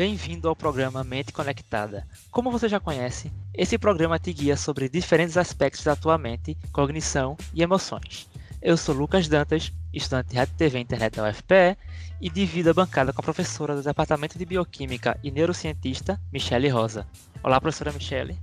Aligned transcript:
Bem-vindo 0.00 0.48
ao 0.48 0.56
programa 0.56 1.04
Mente 1.04 1.30
Conectada. 1.30 2.06
Como 2.30 2.50
você 2.50 2.70
já 2.70 2.80
conhece, 2.80 3.30
esse 3.52 3.76
programa 3.76 4.18
te 4.18 4.32
guia 4.32 4.56
sobre 4.56 4.88
diferentes 4.88 5.36
aspectos 5.36 5.84
da 5.84 5.94
tua 5.94 6.16
mente, 6.16 6.56
cognição 6.72 7.36
e 7.52 7.62
emoções. 7.62 8.26
Eu 8.62 8.78
sou 8.78 8.94
Lucas 8.94 9.28
Dantas, 9.28 9.70
estudante 9.92 10.30
de 10.30 10.36
Rádio 10.38 10.54
TV 10.56 10.78
e 10.78 10.80
Internet 10.80 11.16
da 11.16 11.28
UFPE 11.28 11.76
e 12.18 12.30
divido 12.30 12.70
a 12.70 12.72
bancada 12.72 13.12
com 13.12 13.20
a 13.20 13.22
professora 13.22 13.76
do 13.76 13.82
Departamento 13.82 14.38
de 14.38 14.46
Bioquímica 14.46 15.18
e 15.22 15.30
neurocientista, 15.30 16.18
Michele 16.32 16.70
Rosa. 16.70 17.06
Olá, 17.42 17.60
professora 17.60 17.92
Michele. 17.92 18.38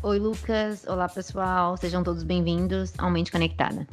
Oi, 0.00 0.20
Lucas. 0.20 0.86
Olá, 0.86 1.08
pessoal. 1.08 1.76
Sejam 1.76 2.04
todos 2.04 2.22
bem-vindos 2.22 2.92
ao 2.98 3.10
Mente 3.10 3.32
Conectada. 3.32 3.84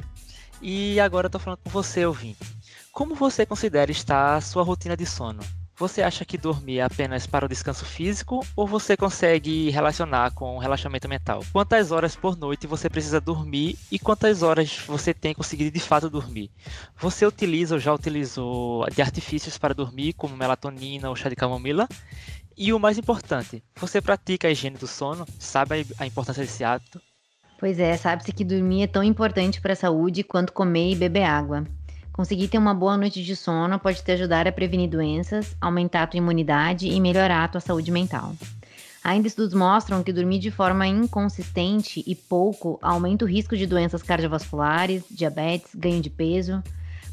E 0.60 1.00
agora 1.00 1.26
eu 1.26 1.30
tô 1.30 1.40
falando 1.40 1.58
com 1.64 1.70
você, 1.70 2.06
ouvinte. 2.06 2.46
Como 2.92 3.16
você 3.16 3.44
considera 3.44 3.90
estar 3.90 4.36
a 4.36 4.40
sua 4.40 4.62
rotina 4.62 4.96
de 4.96 5.04
sono? 5.04 5.42
Você 5.82 6.00
acha 6.00 6.24
que 6.24 6.38
dormir 6.38 6.78
é 6.78 6.82
apenas 6.82 7.26
para 7.26 7.44
o 7.44 7.48
descanso 7.48 7.84
físico 7.84 8.46
ou 8.54 8.68
você 8.68 8.96
consegue 8.96 9.68
relacionar 9.68 10.30
com 10.30 10.54
o 10.54 10.58
relaxamento 10.60 11.08
mental? 11.08 11.44
Quantas 11.52 11.90
horas 11.90 12.14
por 12.14 12.36
noite 12.36 12.68
você 12.68 12.88
precisa 12.88 13.20
dormir 13.20 13.76
e 13.90 13.98
quantas 13.98 14.44
horas 14.44 14.78
você 14.86 15.12
tem 15.12 15.34
conseguido 15.34 15.72
de 15.72 15.80
fato 15.80 16.08
dormir? 16.08 16.52
Você 16.96 17.26
utiliza 17.26 17.74
ou 17.74 17.80
já 17.80 17.92
utilizou 17.92 18.88
de 18.90 19.02
artifícios 19.02 19.58
para 19.58 19.74
dormir, 19.74 20.12
como 20.12 20.36
melatonina 20.36 21.08
ou 21.08 21.16
chá 21.16 21.28
de 21.28 21.34
camomila? 21.34 21.88
E 22.56 22.72
o 22.72 22.78
mais 22.78 22.96
importante, 22.96 23.60
você 23.74 24.00
pratica 24.00 24.46
a 24.46 24.52
higiene 24.52 24.76
do 24.76 24.86
sono? 24.86 25.26
Sabe 25.36 25.84
a 25.98 26.06
importância 26.06 26.44
desse 26.44 26.62
hábito? 26.62 27.02
Pois 27.58 27.80
é, 27.80 27.96
sabe-se 27.96 28.30
que 28.30 28.44
dormir 28.44 28.84
é 28.84 28.86
tão 28.86 29.02
importante 29.02 29.60
para 29.60 29.72
a 29.72 29.76
saúde 29.76 30.22
quanto 30.22 30.52
comer 30.52 30.92
e 30.92 30.94
beber 30.94 31.24
água. 31.24 31.66
Conseguir 32.12 32.48
ter 32.48 32.58
uma 32.58 32.74
boa 32.74 32.96
noite 32.98 33.24
de 33.24 33.34
sono 33.34 33.78
pode 33.78 34.02
te 34.02 34.12
ajudar 34.12 34.46
a 34.46 34.52
prevenir 34.52 34.90
doenças, 34.90 35.56
aumentar 35.58 36.02
a 36.02 36.06
tua 36.06 36.18
imunidade 36.18 36.86
e 36.86 37.00
melhorar 37.00 37.44
a 37.44 37.48
tua 37.48 37.60
saúde 37.60 37.90
mental. 37.90 38.34
Ainda 39.02 39.26
estudos 39.26 39.54
mostram 39.54 40.02
que 40.02 40.12
dormir 40.12 40.38
de 40.38 40.50
forma 40.50 40.86
inconsistente 40.86 42.04
e 42.06 42.14
pouco 42.14 42.78
aumenta 42.82 43.24
o 43.24 43.28
risco 43.28 43.56
de 43.56 43.66
doenças 43.66 44.02
cardiovasculares, 44.02 45.02
diabetes, 45.10 45.74
ganho 45.74 46.02
de 46.02 46.10
peso. 46.10 46.62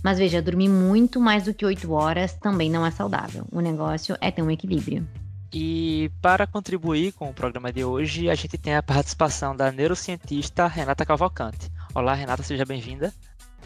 Mas 0.03 0.19
veja, 0.19 0.41
dormir 0.41 0.69
muito 0.69 1.19
mais 1.19 1.45
do 1.45 1.53
que 1.53 1.65
8 1.65 1.91
horas 1.91 2.33
também 2.33 2.69
não 2.69 2.85
é 2.85 2.91
saudável. 2.91 3.45
O 3.51 3.61
negócio 3.61 4.17
é 4.19 4.29
ter 4.29 4.41
um 4.41 4.51
equilíbrio. 4.51 5.07
E 5.51 6.11
para 6.21 6.45
contribuir 6.45 7.13
com 7.13 7.29
o 7.29 7.33
programa 7.33 7.71
de 7.71 7.83
hoje, 7.83 8.29
a 8.29 8.35
gente 8.35 8.57
tem 8.57 8.75
a 8.75 8.83
participação 8.83 9.55
da 9.55 9.71
neurocientista 9.71 10.67
Renata 10.67 11.05
Cavalcante. 11.05 11.71
Olá, 11.95 12.13
Renata, 12.13 12.43
seja 12.43 12.65
bem-vinda. 12.65 13.11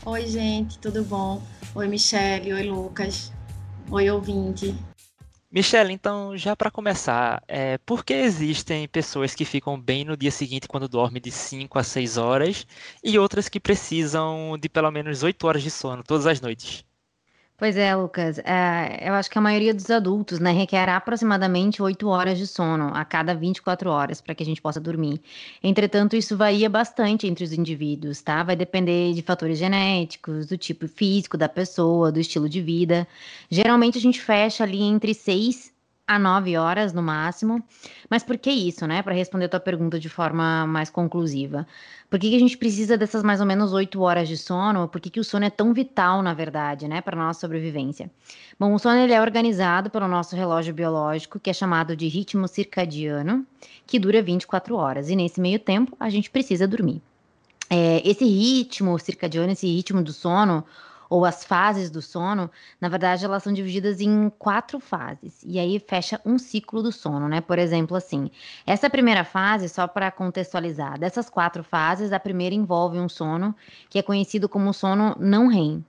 Oi, 0.05 0.27
gente, 0.27 0.77
tudo 0.79 1.01
bom? 1.01 1.41
Oi, 1.73 1.87
Michele, 1.87 2.51
oi, 2.51 2.63
Lucas. 2.63 3.31
Oi, 3.89 4.11
ouvinte. 4.11 4.75
Michele, 5.49 5.93
então, 5.93 6.35
já 6.35 6.57
para 6.57 6.69
começar, 6.69 7.41
é, 7.47 7.77
por 7.77 8.03
que 8.03 8.13
existem 8.13 8.85
pessoas 8.85 9.33
que 9.33 9.45
ficam 9.45 9.79
bem 9.79 10.03
no 10.03 10.17
dia 10.17 10.29
seguinte 10.29 10.67
quando 10.67 10.89
dormem 10.89 11.21
de 11.21 11.31
5 11.31 11.79
a 11.79 11.83
6 11.83 12.17
horas 12.17 12.67
e 13.01 13.17
outras 13.17 13.47
que 13.47 13.61
precisam 13.61 14.57
de 14.59 14.67
pelo 14.67 14.91
menos 14.91 15.23
8 15.23 15.47
horas 15.47 15.63
de 15.63 15.71
sono 15.71 16.03
todas 16.03 16.27
as 16.27 16.41
noites? 16.41 16.83
Pois 17.55 17.77
é, 17.77 17.95
Lucas. 17.95 18.39
É, 18.39 19.07
eu 19.07 19.13
acho 19.13 19.29
que 19.29 19.37
a 19.37 19.41
maioria 19.41 19.73
dos 19.73 19.89
adultos, 19.89 20.39
né, 20.39 20.51
requer 20.51 20.89
aproximadamente 20.89 21.81
8 21.81 22.07
horas 22.09 22.37
de 22.37 22.45
sono 22.47 22.87
a 22.93 23.05
cada 23.05 23.33
24 23.33 23.89
horas 23.89 24.19
para 24.19 24.35
que 24.35 24.43
a 24.43 24.45
gente 24.45 24.61
possa 24.61 24.79
dormir. 24.81 25.21
Entretanto, 25.63 26.15
isso 26.15 26.35
varia 26.35 26.69
bastante 26.69 27.27
entre 27.27 27.43
os 27.43 27.53
indivíduos, 27.53 28.21
tá? 28.21 28.43
Vai 28.43 28.55
depender 28.55 29.13
de 29.13 29.21
fatores 29.21 29.57
genéticos, 29.59 30.47
do 30.47 30.57
tipo 30.57 30.87
físico 30.87 31.37
da 31.37 31.47
pessoa, 31.47 32.11
do 32.11 32.19
estilo 32.19 32.49
de 32.49 32.61
vida. 32.61 33.07
Geralmente 33.49 33.97
a 33.97 34.01
gente 34.01 34.19
fecha 34.19 34.63
ali 34.63 34.81
entre 34.81 35.13
6 35.13 35.72
a 36.07 36.19
9 36.19 36.57
horas 36.57 36.93
no 36.93 37.01
máximo. 37.01 37.63
Mas 38.09 38.23
por 38.23 38.37
que 38.37 38.51
isso, 38.51 38.85
né? 38.85 39.01
Para 39.01 39.13
responder 39.13 39.45
a 39.45 39.49
tua 39.49 39.59
pergunta 39.59 39.99
de 39.99 40.09
forma 40.09 40.67
mais 40.67 40.89
conclusiva. 40.89 41.65
Por 42.09 42.19
que, 42.19 42.29
que 42.29 42.35
a 42.35 42.39
gente 42.39 42.57
precisa 42.57 42.97
dessas 42.97 43.23
mais 43.23 43.39
ou 43.39 43.45
menos 43.45 43.73
8 43.73 43.99
horas 44.01 44.27
de 44.27 44.37
sono? 44.37 44.87
Por 44.87 45.01
que, 45.01 45.09
que 45.09 45.19
o 45.19 45.23
sono 45.23 45.45
é 45.45 45.49
tão 45.49 45.73
vital, 45.73 46.21
na 46.21 46.33
verdade, 46.33 46.87
né, 46.87 47.01
para 47.01 47.15
nossa 47.15 47.39
sobrevivência? 47.39 48.11
Bom, 48.59 48.73
o 48.73 48.79
sono 48.79 48.99
ele 48.99 49.13
é 49.13 49.21
organizado 49.21 49.89
pelo 49.89 50.07
nosso 50.07 50.35
relógio 50.35 50.73
biológico, 50.73 51.39
que 51.39 51.49
é 51.49 51.53
chamado 51.53 51.95
de 51.95 52.07
ritmo 52.07 52.47
circadiano, 52.47 53.45
que 53.87 53.97
dura 53.97 54.21
24 54.21 54.75
horas. 54.75 55.09
E 55.09 55.15
nesse 55.15 55.41
meio 55.41 55.57
tempo, 55.57 55.95
a 55.99 56.09
gente 56.09 56.29
precisa 56.29 56.67
dormir. 56.67 57.01
É, 57.69 58.07
esse 58.07 58.25
ritmo 58.25 58.99
circadiano, 58.99 59.51
esse 59.51 59.65
ritmo 59.65 60.03
do 60.03 60.13
sono, 60.13 60.63
ou 61.13 61.25
as 61.25 61.43
fases 61.43 61.91
do 61.91 62.01
sono, 62.01 62.49
na 62.81 62.89
verdade, 62.89 63.23
elas 63.23 63.43
são 63.43 63.53
divididas 63.53 64.01
em 64.01 64.31
quatro 64.31 64.79
fases. 64.79 65.43
E 65.45 65.59
aí 65.59 65.77
fecha 65.77 66.19
um 66.25 66.39
ciclo 66.39 66.81
do 66.81 66.91
sono, 66.91 67.27
né? 67.27 67.39
Por 67.39 67.59
exemplo, 67.59 67.95
assim, 67.95 68.31
essa 68.65 68.89
primeira 68.89 69.23
fase, 69.23 69.69
só 69.69 69.85
para 69.85 70.09
contextualizar, 70.09 70.97
dessas 70.97 71.29
quatro 71.29 71.63
fases, 71.63 72.11
a 72.11 72.19
primeira 72.19 72.55
envolve 72.55 72.97
um 72.97 73.07
sono 73.07 73.55
que 73.91 73.99
é 73.99 74.01
conhecido 74.01 74.49
como 74.49 74.73
sono 74.73 75.15
não 75.19 75.45
REM. 75.47 75.85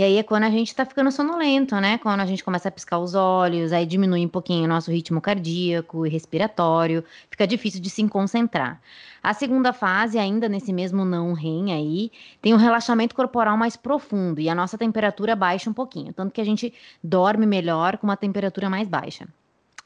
E 0.00 0.02
aí 0.02 0.16
é 0.16 0.22
quando 0.22 0.44
a 0.44 0.50
gente 0.50 0.74
tá 0.74 0.86
ficando 0.86 1.12
sonolento, 1.12 1.76
né? 1.76 1.98
Quando 1.98 2.20
a 2.20 2.24
gente 2.24 2.42
começa 2.42 2.70
a 2.70 2.72
piscar 2.72 2.98
os 2.98 3.14
olhos, 3.14 3.70
aí 3.70 3.84
diminui 3.84 4.24
um 4.24 4.30
pouquinho 4.30 4.64
o 4.64 4.66
nosso 4.66 4.90
ritmo 4.90 5.20
cardíaco 5.20 6.06
e 6.06 6.08
respiratório, 6.08 7.04
fica 7.30 7.46
difícil 7.46 7.82
de 7.82 7.90
se 7.90 8.08
concentrar. 8.08 8.80
A 9.22 9.34
segunda 9.34 9.74
fase, 9.74 10.18
ainda 10.18 10.48
nesse 10.48 10.72
mesmo 10.72 11.04
não 11.04 11.34
REM 11.34 11.74
aí, 11.74 12.10
tem 12.40 12.54
um 12.54 12.56
relaxamento 12.56 13.14
corporal 13.14 13.58
mais 13.58 13.76
profundo 13.76 14.40
e 14.40 14.48
a 14.48 14.54
nossa 14.54 14.78
temperatura 14.78 15.36
baixa 15.36 15.68
um 15.68 15.74
pouquinho, 15.74 16.14
tanto 16.14 16.32
que 16.32 16.40
a 16.40 16.44
gente 16.44 16.72
dorme 17.04 17.44
melhor 17.44 17.98
com 17.98 18.06
uma 18.06 18.16
temperatura 18.16 18.70
mais 18.70 18.88
baixa. 18.88 19.28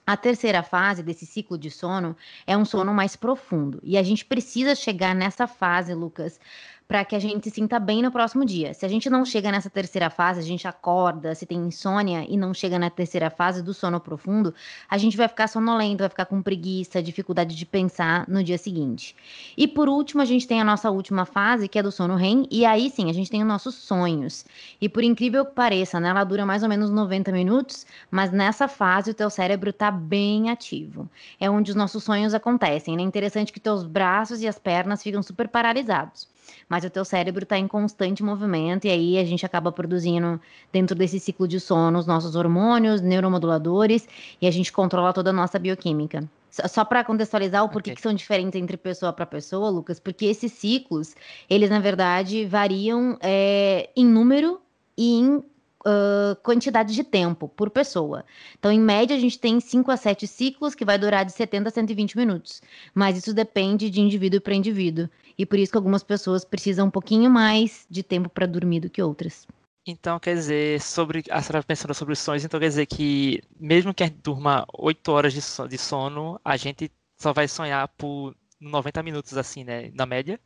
A 0.07 0.19
terceira 0.19 0.63
fase 0.63 1.03
desse 1.03 1.25
ciclo 1.25 1.57
de 1.57 1.71
sono 1.71 2.15
é 2.47 2.55
um 2.55 2.65
sono 2.67 2.93
mais 2.93 3.17
profundo. 3.17 3.81
E 3.83 3.97
a 3.97 4.03
gente 4.03 4.23
precisa 4.23 4.75
chegar 4.75 5.15
nessa 5.15 5.47
fase, 5.47 5.95
Lucas, 5.95 6.39
para 6.87 7.05
que 7.05 7.17
a 7.17 7.19
gente 7.19 7.49
se 7.49 7.55
sinta 7.55 7.79
bem 7.79 8.03
no 8.03 8.11
próximo 8.11 8.45
dia. 8.45 8.75
Se 8.75 8.85
a 8.85 8.89
gente 8.89 9.09
não 9.09 9.25
chega 9.25 9.51
nessa 9.51 9.71
terceira 9.71 10.11
fase, 10.11 10.41
a 10.41 10.43
gente 10.43 10.69
acorda, 10.69 11.35
se 11.35 11.47
tem 11.47 11.59
insônia 11.59 12.27
e 12.29 12.37
não 12.37 12.53
chega 12.53 12.79
na 12.79 12.91
terceira 12.91 13.31
fase 13.31 13.63
do 13.63 13.73
sono 13.73 13.99
profundo, 13.99 14.55
a 14.89 14.99
gente 14.99 15.17
vai 15.17 15.27
ficar 15.27 15.49
sonolento, 15.49 15.99
vai 15.99 16.09
ficar 16.11 16.27
com 16.27 16.43
preguiça, 16.43 17.03
dificuldade 17.03 17.57
de 17.57 17.65
pensar 17.65 18.29
no 18.29 18.45
dia 18.45 18.59
seguinte. 18.59 19.17
E 19.57 19.67
por 19.67 19.89
último, 19.89 20.21
a 20.21 20.25
gente 20.27 20.47
tem 20.47 20.61
a 20.61 20.65
nossa 20.65 20.91
última 20.91 21.25
fase, 21.25 21.69
que 21.69 21.79
é 21.79 21.83
do 21.83 21.91
sono 21.91 22.17
REM, 22.17 22.47
e 22.51 22.67
aí 22.67 22.91
sim, 22.91 23.09
a 23.09 23.15
gente 23.15 23.31
tem 23.31 23.41
os 23.41 23.49
nossos 23.49 23.75
sonhos. 23.75 24.45
E 24.79 24.89
por 24.89 25.03
incrível 25.03 25.47
que 25.47 25.53
pareça, 25.53 25.99
né, 25.99 26.11
ela 26.11 26.23
dura 26.23 26.45
mais 26.45 26.63
ou 26.63 26.69
menos 26.69 26.91
90 26.91 27.33
minutos, 27.33 27.87
mas 28.11 28.31
nessa 28.31 28.69
fase 28.69 29.11
o 29.11 29.15
teu 29.15 29.31
cérebro 29.31 29.71
está 29.71 29.91
bem 29.91 30.51
ativo. 30.51 31.09
É 31.41 31.49
onde 31.49 31.71
os 31.71 31.77
nossos 31.77 32.05
sonhos 32.05 32.35
acontecem. 32.35 32.95
Né? 32.95 33.03
É 33.03 33.07
interessante 33.07 33.53
que 33.53 33.61
teus 33.61 33.85
braços 33.85 34.43
e 34.43 34.49
as 34.49 34.59
pernas 34.59 35.03
ficam 35.03 35.23
super 35.23 35.49
paralisados 35.49 36.34
mas 36.69 36.85
o 36.85 36.91
teu 36.91 37.05
cérebro 37.05 37.45
está 37.45 37.59
em 37.59 37.67
constante 37.67 38.23
movimento 38.23 38.87
e 38.87 38.91
aí 38.91 39.19
a 39.19 39.25
gente 39.25 39.45
acaba 39.45 39.71
produzindo 39.73 40.41
dentro 40.73 40.95
desse 40.97 41.19
ciclo 41.21 41.47
de 41.47 41.61
sono 41.61 41.99
os 41.99 42.07
nossos 42.07 42.37
hormônios, 42.37 43.01
neuromoduladores 43.01 44.09
e 44.41 44.47
a 44.47 44.51
gente 44.51 44.73
controla 44.73 45.13
toda 45.13 45.31
a 45.31 45.33
nossa 45.33 45.59
bioquímica. 45.59 46.29
Só 46.51 46.85
para 46.85 47.03
contextualizar 47.03 47.65
o 47.65 47.69
porquê 47.69 47.91
okay. 47.91 47.97
que 47.97 48.03
são 48.03 48.15
diferentes 48.15 48.61
entre 48.61 48.77
pessoa 48.77 49.13
para 49.13 49.27
pessoa, 49.27 49.69
Lucas, 49.71 49.99
porque 49.99 50.27
esses 50.27 50.53
ciclos, 50.53 51.15
eles 51.51 51.69
na 51.69 51.81
verdade 51.81 52.45
variam 52.45 53.19
é, 53.21 53.91
em 53.97 54.07
número 54.07 54.61
e 54.97 55.19
em 55.19 55.45
uh, 55.87 56.37
quantidade 56.43 56.95
de 56.95 57.05
tempo 57.05 57.49
por 57.49 57.71
pessoa. 57.71 58.25
Então, 58.59 58.73
em 58.73 58.81
média, 58.81 59.17
a 59.17 59.19
gente 59.19 59.39
tem 59.39 59.61
5 59.61 59.91
a 59.91 59.97
7 59.97 60.27
ciclos 60.27 60.75
que 60.75 60.85
vai 60.85 60.99
durar 60.99 61.25
de 61.25 61.33
70 61.33 61.69
a 61.69 61.73
120 61.73 62.17
minutos. 62.17 62.63
Mas 62.95 63.19
isso 63.19 63.35
depende 63.35 63.91
de 63.91 64.01
indivíduo 64.01 64.41
para 64.41 64.55
indivíduo. 64.55 65.09
E 65.37 65.45
por 65.45 65.59
isso 65.59 65.73
que 65.73 65.79
algumas 65.79 66.03
pessoas 66.03 66.45
precisam 66.45 66.87
um 66.87 66.91
pouquinho 66.91 67.31
mais 67.31 67.87
de 67.91 68.03
tempo 68.03 68.29
para 68.29 68.47
dormir 68.47 68.81
do 68.81 68.91
que 68.91 69.03
outras. 69.03 69.47
Então, 69.87 70.19
quer 70.19 70.35
dizer, 70.35 70.81
sobre. 70.81 71.23
A 71.31 71.43
senhora 71.43 71.63
pensando 71.63 71.93
sobre 71.93 72.15
os 72.15 72.19
sonhos, 72.19 72.43
então 72.43 72.59
quer 72.59 72.69
dizer 72.69 72.87
que 72.87 73.43
mesmo 73.61 73.93
que 73.93 74.03
a 74.03 74.07
gente 74.07 74.19
durma 74.23 74.65
8 74.73 75.13
horas 75.13 75.35
de 75.35 75.79
sono, 75.79 76.41
a 76.43 76.57
gente 76.57 76.91
só 77.19 77.35
vai 77.35 77.47
sonhar 77.47 77.87
por 77.89 78.35
90 78.59 79.03
minutos, 79.03 79.37
assim, 79.37 79.63
né? 79.63 79.91
Na 79.95 80.07
média? 80.07 80.41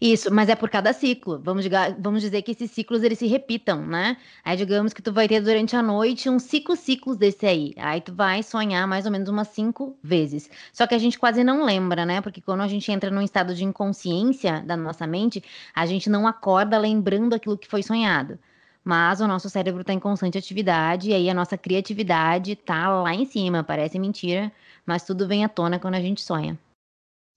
Isso, 0.00 0.32
mas 0.32 0.48
é 0.48 0.54
por 0.54 0.68
cada 0.68 0.92
ciclo. 0.92 1.40
Vamos, 1.42 1.64
vamos 1.98 2.22
dizer 2.22 2.42
que 2.42 2.52
esses 2.52 2.70
ciclos 2.70 3.02
eles 3.02 3.18
se 3.18 3.26
repitam, 3.26 3.84
né? 3.84 4.16
Aí 4.44 4.56
digamos 4.56 4.92
que 4.92 5.02
tu 5.02 5.12
vai 5.12 5.28
ter 5.28 5.40
durante 5.40 5.76
a 5.76 5.82
noite 5.82 6.28
uns 6.28 6.44
cinco 6.44 6.76
ciclos 6.76 7.16
desse 7.16 7.46
aí. 7.46 7.74
Aí 7.76 8.00
tu 8.00 8.12
vai 8.12 8.42
sonhar 8.42 8.86
mais 8.86 9.06
ou 9.06 9.12
menos 9.12 9.28
umas 9.28 9.48
cinco 9.48 9.96
vezes. 10.02 10.50
Só 10.72 10.86
que 10.86 10.94
a 10.94 10.98
gente 10.98 11.18
quase 11.18 11.42
não 11.44 11.64
lembra, 11.64 12.04
né? 12.04 12.20
Porque 12.20 12.40
quando 12.40 12.62
a 12.62 12.68
gente 12.68 12.90
entra 12.90 13.10
num 13.10 13.22
estado 13.22 13.54
de 13.54 13.64
inconsciência 13.64 14.60
da 14.62 14.76
nossa 14.76 15.06
mente, 15.06 15.42
a 15.74 15.86
gente 15.86 16.10
não 16.10 16.26
acorda 16.26 16.78
lembrando 16.78 17.34
aquilo 17.34 17.58
que 17.58 17.68
foi 17.68 17.82
sonhado. 17.82 18.38
Mas 18.84 19.20
o 19.20 19.26
nosso 19.26 19.48
cérebro 19.48 19.80
está 19.80 19.92
em 19.94 19.98
constante 19.98 20.36
atividade 20.36 21.10
e 21.10 21.14
aí 21.14 21.30
a 21.30 21.34
nossa 21.34 21.56
criatividade 21.56 22.54
tá 22.54 22.88
lá 23.02 23.14
em 23.14 23.24
cima. 23.24 23.64
Parece 23.64 23.98
mentira, 23.98 24.52
mas 24.84 25.04
tudo 25.04 25.26
vem 25.26 25.44
à 25.44 25.48
tona 25.48 25.78
quando 25.78 25.94
a 25.94 26.00
gente 26.00 26.22
sonha. 26.22 26.58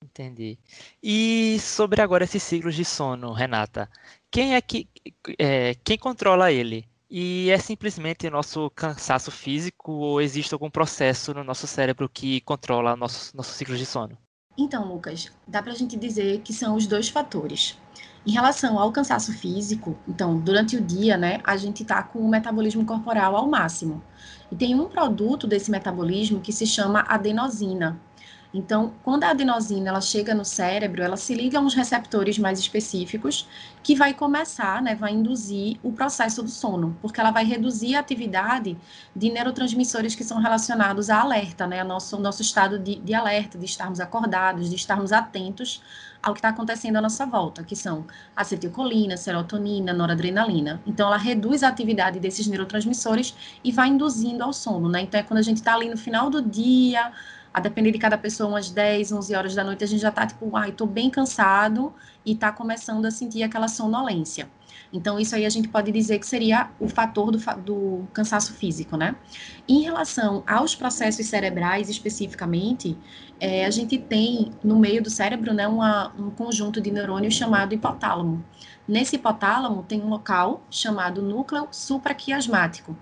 Entendi. 0.04 0.60
E 1.02 1.58
sobre 1.60 2.02
agora 2.02 2.24
esses 2.24 2.44
ciclos 2.44 2.76
de 2.76 2.86
sono, 2.86 3.34
Renata, 3.34 3.90
quem 4.30 4.56
é 4.56 4.62
que 4.62 4.88
é, 5.40 5.76
quem 5.84 5.98
controla 5.98 6.52
ele? 6.52 6.88
E 7.10 7.50
é 7.50 7.58
simplesmente 7.58 8.30
nosso 8.30 8.70
cansaço 8.72 9.32
físico 9.32 9.92
ou 9.92 10.22
existe 10.22 10.54
algum 10.54 10.70
processo 10.70 11.34
no 11.34 11.44
nosso 11.44 11.66
cérebro 11.66 12.10
que 12.10 12.42
controla 12.42 12.96
nossos 12.96 13.34
nosso 13.34 13.54
ciclo 13.54 13.78
de 13.78 13.86
sono? 13.86 14.18
Então, 14.58 14.92
Lucas, 14.92 15.32
dá 15.48 15.62
para 15.62 15.72
a 15.72 15.76
gente 15.76 15.96
dizer 15.96 16.42
que 16.42 16.52
são 16.52 16.76
os 16.76 16.88
dois 16.88 17.10
fatores. 17.10 17.78
Em 18.26 18.32
relação 18.32 18.78
ao 18.78 18.92
cansaço 18.92 19.32
físico, 19.32 19.98
então, 20.08 20.38
durante 20.40 20.76
o 20.76 20.82
dia, 20.82 21.16
né, 21.16 21.40
a 21.44 21.56
gente 21.56 21.84
está 21.84 22.04
com 22.04 22.20
o 22.20 22.28
metabolismo 22.28 22.86
corporal 22.86 23.36
ao 23.36 23.48
máximo. 23.48 24.04
E 24.52 24.56
tem 24.56 24.76
um 24.76 24.90
produto 24.90 25.48
desse 25.48 25.72
metabolismo 25.72 26.42
que 26.42 26.52
se 26.52 26.66
chama 26.66 27.06
adenosina. 27.08 28.02
Então, 28.54 28.94
quando 29.04 29.24
a 29.24 29.30
adenosina 29.30 29.90
ela 29.90 30.02
chega 30.02 30.34
no 30.34 30.46
cérebro, 30.46 31.04
ela 31.04 31.18
se 31.18 31.34
liga 31.36 31.60
a 31.60 31.62
uns 31.62 31.74
receptores 31.74 32.40
mais 32.40 32.60
específicos 32.60 33.48
que 33.84 33.96
vai 33.96 34.14
começar, 34.14 34.82
né, 34.82 34.96
vai 34.96 35.14
induzir 35.14 35.78
o 35.84 35.92
processo 35.92 36.42
do 36.42 36.50
sono, 36.50 36.98
porque 37.02 37.20
ela 37.20 37.32
vai 37.32 37.46
reduzir 37.46 37.96
a 37.96 38.00
atividade 38.00 38.78
de 39.16 39.32
neurotransmissores 39.32 40.16
que 40.16 40.24
são 40.24 40.40
relacionados 40.40 41.10
a 41.10 41.22
alerta, 41.22 41.68
né, 41.68 41.84
nosso 41.84 42.18
nosso 42.18 42.42
estado 42.42 42.80
de, 42.80 42.96
de 42.96 43.14
alerta, 43.14 43.58
de 43.58 43.66
estarmos 43.66 44.00
acordados, 44.00 44.70
de 44.70 44.76
estarmos 44.76 45.12
atentos 45.12 45.82
ao 46.22 46.34
que 46.34 46.40
está 46.40 46.50
acontecendo 46.50 46.98
à 46.98 47.02
nossa 47.02 47.26
volta, 47.26 47.64
que 47.64 47.76
são 47.76 48.06
acetilcolina, 48.36 49.16
serotonina, 49.16 49.94
noradrenalina. 49.94 50.82
Então, 50.86 51.08
ela 51.08 51.18
reduz 51.18 51.64
a 51.64 51.68
atividade 51.68 52.20
desses 52.20 52.48
neurotransmissores 52.48 53.36
e 53.64 53.72
vai 53.72 53.88
induzindo 53.90 54.44
ao 54.44 54.52
sono, 54.52 54.90
né? 54.90 55.02
Então, 55.02 55.20
é 55.20 55.24
quando 55.24 55.40
a 55.40 55.44
gente 55.44 55.58
está 55.58 55.76
ali 55.76 55.90
no 55.90 55.98
final 55.98 56.30
do 56.30 56.42
dia, 56.42 57.12
a 57.58 57.60
depender 57.60 57.90
de 57.92 57.98
cada 57.98 58.20
pessoa, 58.20 58.50
umas 58.50 58.70
10, 58.70 59.12
11 59.12 59.36
horas 59.36 59.56
da 59.56 59.64
noite, 59.64 59.84
a 59.84 59.88
gente 59.88 60.00
já 60.00 60.12
tá 60.12 60.28
tipo, 60.28 60.56
ai, 60.56 60.72
tô 60.72 60.86
bem 60.86 61.10
cansado 61.10 61.92
e 62.24 62.36
tá 62.36 62.52
começando 62.52 63.04
a 63.06 63.10
sentir 63.10 63.42
aquela 63.42 63.68
sonolência. 63.68 64.48
Então, 64.94 65.20
isso 65.20 65.36
aí 65.36 65.44
a 65.44 65.50
gente 65.50 65.68
pode 65.68 65.92
dizer 65.92 66.20
que 66.20 66.28
seria 66.28 66.70
o 66.80 66.88
fator 66.88 67.32
do, 67.32 67.40
do 67.64 68.08
cansaço 68.14 68.54
físico, 68.54 68.96
né? 68.96 69.16
Em 69.68 69.82
relação 69.82 70.44
aos 70.46 70.76
processos 70.76 71.26
cerebrais 71.26 71.90
especificamente, 71.90 72.96
é, 73.40 73.66
a 73.66 73.72
gente 73.72 73.98
tem 73.98 74.52
no 74.64 74.78
meio 74.78 75.02
do 75.02 75.10
cérebro 75.10 75.52
né, 75.52 75.68
uma, 75.68 76.14
um 76.16 76.30
conjunto 76.30 76.80
de 76.80 76.92
neurônios 76.92 77.34
chamado 77.34 77.74
hipotálamo. 77.74 78.46
Nesse 78.88 79.16
hipotálamo 79.16 79.82
tem 79.82 80.00
um 80.00 80.10
local 80.10 80.64
chamado 80.70 81.24
núcleo 81.24 81.68
supraquiasmático. 81.72 82.96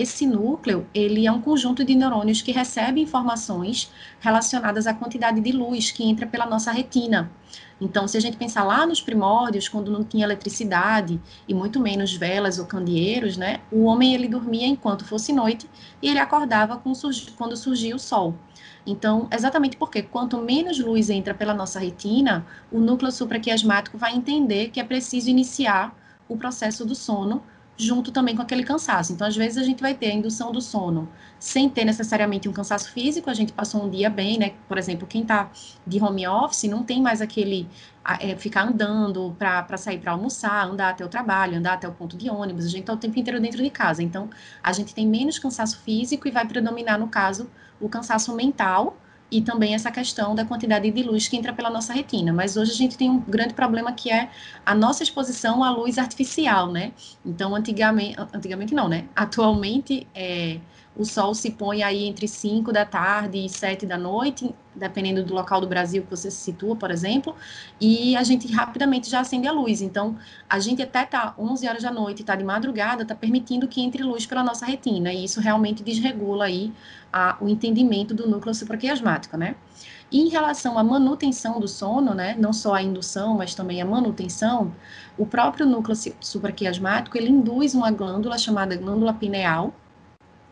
Esse 0.00 0.26
núcleo, 0.26 0.86
ele 0.94 1.26
é 1.26 1.30
um 1.30 1.42
conjunto 1.42 1.84
de 1.84 1.94
neurônios 1.94 2.40
que 2.40 2.52
recebe 2.52 3.02
informações 3.02 3.92
relacionadas 4.18 4.86
à 4.86 4.94
quantidade 4.94 5.42
de 5.42 5.52
luz 5.52 5.90
que 5.90 6.02
entra 6.02 6.26
pela 6.26 6.46
nossa 6.46 6.72
retina. 6.72 7.30
Então, 7.78 8.08
se 8.08 8.16
a 8.16 8.20
gente 8.20 8.38
pensar 8.38 8.64
lá 8.64 8.86
nos 8.86 9.02
primórdios, 9.02 9.68
quando 9.68 9.92
não 9.92 10.02
tinha 10.02 10.24
eletricidade 10.24 11.20
e 11.46 11.52
muito 11.52 11.78
menos 11.78 12.14
velas 12.14 12.58
ou 12.58 12.64
candeeiros, 12.64 13.36
né, 13.36 13.60
o 13.70 13.82
homem 13.82 14.14
ele 14.14 14.26
dormia 14.26 14.66
enquanto 14.66 15.04
fosse 15.04 15.34
noite 15.34 15.68
e 16.00 16.08
ele 16.08 16.18
acordava 16.18 16.82
quando 17.36 17.54
surgia 17.54 17.94
o 17.94 17.98
sol. 17.98 18.34
Então, 18.86 19.28
exatamente 19.30 19.76
porque 19.76 20.00
quanto 20.00 20.38
menos 20.38 20.78
luz 20.78 21.10
entra 21.10 21.34
pela 21.34 21.52
nossa 21.52 21.78
retina, 21.78 22.46
o 22.72 22.80
núcleo 22.80 23.12
supraquiasmático 23.12 23.98
vai 23.98 24.16
entender 24.16 24.70
que 24.70 24.80
é 24.80 24.84
preciso 24.84 25.28
iniciar 25.28 25.94
o 26.26 26.38
processo 26.38 26.86
do 26.86 26.94
sono 26.94 27.42
junto 27.80 28.12
também 28.12 28.36
com 28.36 28.42
aquele 28.42 28.62
cansaço. 28.62 29.12
Então, 29.12 29.26
às 29.26 29.36
vezes, 29.36 29.58
a 29.58 29.62
gente 29.62 29.80
vai 29.80 29.94
ter 29.94 30.06
a 30.06 30.14
indução 30.14 30.52
do 30.52 30.60
sono 30.60 31.08
sem 31.38 31.68
ter 31.68 31.84
necessariamente 31.84 32.48
um 32.48 32.52
cansaço 32.52 32.92
físico, 32.92 33.30
a 33.30 33.34
gente 33.34 33.52
passou 33.52 33.84
um 33.84 33.90
dia 33.90 34.10
bem, 34.10 34.38
né? 34.38 34.52
Por 34.68 34.76
exemplo, 34.76 35.06
quem 35.06 35.22
está 35.22 35.50
de 35.86 36.02
home 36.02 36.26
office 36.26 36.64
não 36.64 36.82
tem 36.82 37.00
mais 37.00 37.20
aquele 37.22 37.68
é, 38.20 38.36
ficar 38.36 38.68
andando 38.68 39.34
para 39.38 39.76
sair 39.76 39.98
para 39.98 40.12
almoçar, 40.12 40.66
andar 40.66 40.90
até 40.90 41.04
o 41.04 41.08
trabalho, 41.08 41.58
andar 41.58 41.74
até 41.74 41.88
o 41.88 41.92
ponto 41.92 42.16
de 42.16 42.28
ônibus, 42.28 42.66
a 42.66 42.68
gente 42.68 42.80
está 42.80 42.92
o 42.92 42.96
tempo 42.96 43.18
inteiro 43.18 43.40
dentro 43.40 43.62
de 43.62 43.70
casa. 43.70 44.02
Então, 44.02 44.28
a 44.62 44.72
gente 44.72 44.94
tem 44.94 45.06
menos 45.06 45.38
cansaço 45.38 45.78
físico 45.80 46.28
e 46.28 46.30
vai 46.30 46.46
predominar, 46.46 46.98
no 46.98 47.08
caso, 47.08 47.50
o 47.80 47.88
cansaço 47.88 48.34
mental 48.34 48.96
e 49.30 49.40
também 49.40 49.74
essa 49.74 49.90
questão 49.90 50.34
da 50.34 50.44
quantidade 50.44 50.90
de 50.90 51.02
luz 51.02 51.28
que 51.28 51.36
entra 51.36 51.52
pela 51.52 51.70
nossa 51.70 51.92
retina. 51.92 52.32
Mas 52.32 52.56
hoje 52.56 52.72
a 52.72 52.74
gente 52.74 52.96
tem 52.96 53.10
um 53.10 53.20
grande 53.20 53.54
problema 53.54 53.92
que 53.92 54.10
é 54.10 54.30
a 54.64 54.74
nossa 54.74 55.02
exposição 55.02 55.62
à 55.62 55.70
luz 55.70 55.98
artificial, 55.98 56.70
né? 56.70 56.92
Então, 57.24 57.54
antigamente, 57.54 58.16
antigamente 58.32 58.74
não, 58.74 58.88
né? 58.88 59.04
Atualmente, 59.14 60.06
é, 60.14 60.58
o 60.96 61.04
sol 61.04 61.34
se 61.34 61.52
põe 61.52 61.82
aí 61.82 62.04
entre 62.04 62.26
5 62.26 62.72
da 62.72 62.84
tarde 62.84 63.38
e 63.38 63.48
7 63.48 63.86
da 63.86 63.96
noite, 63.96 64.54
dependendo 64.74 65.24
do 65.24 65.32
local 65.32 65.60
do 65.60 65.66
Brasil 65.66 66.02
que 66.02 66.10
você 66.10 66.30
se 66.30 66.38
situa, 66.38 66.76
por 66.76 66.90
exemplo, 66.90 67.34
e 67.80 68.16
a 68.16 68.22
gente 68.22 68.50
rapidamente 68.52 69.08
já 69.08 69.20
acende 69.20 69.46
a 69.46 69.52
luz. 69.52 69.80
Então, 69.80 70.16
a 70.48 70.58
gente 70.58 70.82
até 70.82 71.04
tá 71.04 71.34
11 71.38 71.68
horas 71.68 71.82
da 71.82 71.90
noite, 71.90 72.24
tá 72.24 72.34
de 72.34 72.44
madrugada, 72.44 73.04
tá 73.04 73.14
permitindo 73.14 73.68
que 73.68 73.80
entre 73.80 74.02
luz 74.02 74.26
pela 74.26 74.42
nossa 74.42 74.66
retina, 74.66 75.12
e 75.12 75.24
isso 75.24 75.40
realmente 75.40 75.82
desregula 75.82 76.46
aí 76.46 76.72
a, 77.12 77.36
o 77.40 77.48
entendimento 77.48 78.12
do 78.12 78.28
núcleo 78.28 78.54
supraquiasmático, 78.54 79.36
né? 79.36 79.54
E 80.10 80.20
em 80.20 80.28
relação 80.28 80.76
à 80.76 80.82
manutenção 80.82 81.60
do 81.60 81.68
sono, 81.68 82.14
né, 82.14 82.34
não 82.36 82.52
só 82.52 82.74
a 82.74 82.82
indução, 82.82 83.36
mas 83.36 83.54
também 83.54 83.80
a 83.80 83.84
manutenção, 83.84 84.74
o 85.16 85.24
próprio 85.24 85.64
núcleo 85.64 85.96
supraquiasmático, 86.20 87.16
ele 87.16 87.30
induz 87.30 87.74
uma 87.74 87.92
glândula 87.92 88.36
chamada 88.36 88.76
glândula 88.76 89.14
pineal, 89.14 89.72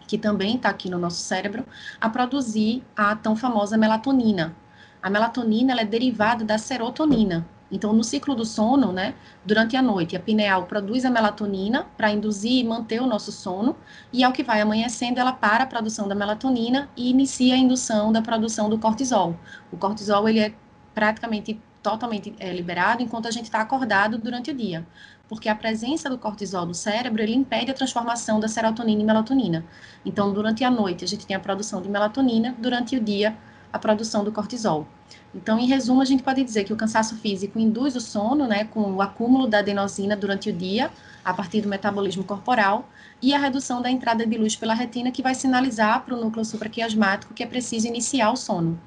que 0.09 0.19
também 0.19 0.57
está 0.57 0.71
aqui 0.71 0.91
no 0.91 0.99
nosso 0.99 1.19
cérebro, 1.19 1.65
a 2.01 2.09
produzir 2.09 2.83
a 2.97 3.15
tão 3.15 3.37
famosa 3.37 3.77
melatonina. 3.77 4.57
A 5.01 5.11
melatonina 5.11 5.79
é 5.79 5.85
derivada 5.85 6.45
da 6.45 6.59
serotonina. 6.59 7.47
Então, 7.71 7.93
no 7.93 8.03
ciclo 8.03 8.35
do 8.35 8.47
sono, 8.47 8.91
né, 8.91 9.15
durante 9.45 9.77
a 9.77 9.83
noite, 9.83 10.17
a 10.17 10.21
pineal 10.21 10.65
produz 10.65 11.05
a 11.05 11.11
melatonina 11.11 11.87
para 11.99 12.11
induzir 12.11 12.53
e 12.53 12.65
manter 12.65 13.03
o 13.03 13.07
nosso 13.07 13.31
sono, 13.31 13.77
e 14.11 14.25
ao 14.25 14.33
que 14.33 14.43
vai 14.43 14.63
amanhecendo, 14.63 15.21
ela 15.21 15.35
para 15.35 15.65
a 15.65 15.67
produção 15.67 16.09
da 16.09 16.15
melatonina 16.15 16.89
e 16.97 17.11
inicia 17.11 17.55
a 17.55 17.59
indução 17.59 18.11
da 18.11 18.23
produção 18.23 18.71
do 18.71 18.79
cortisol. 18.79 19.37
O 19.71 19.77
cortisol, 19.77 20.27
ele 20.27 20.41
é 20.41 20.55
praticamente 20.95 21.61
totalmente 21.83 22.35
é, 22.39 22.51
liberado 22.53 23.03
enquanto 23.03 23.29
a 23.29 23.31
gente 23.31 23.45
está 23.45 23.61
acordado 23.61 24.19
durante 24.19 24.51
o 24.51 24.55
dia 24.55 24.85
porque 25.29 25.49
a 25.49 25.55
presença 25.55 26.09
do 26.09 26.19
cortisol 26.19 26.65
no 26.65 26.75
cérebro 26.75 27.23
ele 27.23 27.35
impede 27.35 27.71
a 27.71 27.75
transformação 27.75 28.41
da 28.41 28.49
serotonina 28.49 29.03
em 29.03 29.05
melatonina. 29.05 29.65
Então, 30.05 30.33
durante 30.33 30.65
a 30.65 30.71
noite 30.71 31.05
a 31.05 31.09
gente 31.09 31.27
tem 31.27 31.37
a 31.37 31.41
produção 31.41 31.83
de 31.83 31.89
melatonina, 31.89 32.55
durante 32.59 32.97
o 32.97 33.01
dia 33.01 33.37
a 33.73 33.79
produção 33.79 34.25
do 34.25 34.33
cortisol. 34.33 34.87
Então, 35.35 35.59
em 35.59 35.67
resumo, 35.67 36.01
a 36.01 36.05
gente 36.05 36.23
pode 36.23 36.43
dizer 36.43 36.65
que 36.65 36.73
o 36.73 36.77
cansaço 36.77 37.17
físico 37.17 37.59
induz 37.59 37.95
o 37.95 38.01
sono, 38.01 38.47
né, 38.47 38.65
com 38.65 38.95
o 38.95 39.03
acúmulo 39.03 39.47
da 39.47 39.59
adenosina 39.59 40.17
durante 40.17 40.49
o 40.49 40.53
dia, 40.53 40.91
a 41.23 41.35
partir 41.35 41.61
do 41.61 41.69
metabolismo 41.69 42.25
corporal, 42.25 42.89
e 43.21 43.35
a 43.35 43.39
redução 43.39 43.83
da 43.83 43.91
entrada 43.91 44.27
de 44.27 44.39
luz 44.39 44.57
pela 44.57 44.73
retina, 44.73 45.11
que 45.11 45.23
vai 45.23 45.35
sinalizar 45.35 46.03
para 46.05 46.15
o 46.15 46.21
núcleo 46.21 46.45
supraquiasmático 46.45 47.35
que 47.35 47.43
é 47.43 47.47
preciso 47.47 47.87
iniciar 47.87 48.31
o 48.31 48.37
sono 48.37 48.81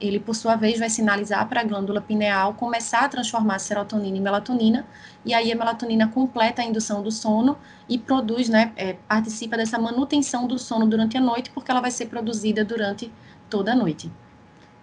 ele, 0.00 0.18
por 0.18 0.34
sua 0.34 0.56
vez, 0.56 0.78
vai 0.78 0.90
sinalizar 0.90 1.48
para 1.48 1.60
a 1.60 1.64
glândula 1.64 2.00
pineal 2.00 2.54
começar 2.54 3.04
a 3.04 3.08
transformar 3.08 3.56
a 3.56 3.58
serotonina 3.58 4.16
em 4.16 4.20
melatonina, 4.20 4.86
e 5.24 5.32
aí 5.32 5.52
a 5.52 5.56
melatonina 5.56 6.08
completa 6.08 6.62
a 6.62 6.64
indução 6.64 7.02
do 7.02 7.10
sono 7.10 7.56
e 7.88 7.98
produz, 7.98 8.48
né, 8.48 8.72
é, 8.76 8.94
participa 9.08 9.56
dessa 9.56 9.78
manutenção 9.78 10.46
do 10.46 10.58
sono 10.58 10.86
durante 10.86 11.16
a 11.16 11.20
noite, 11.20 11.50
porque 11.50 11.70
ela 11.70 11.80
vai 11.80 11.90
ser 11.90 12.06
produzida 12.06 12.64
durante 12.64 13.12
toda 13.48 13.72
a 13.72 13.76
noite. 13.76 14.10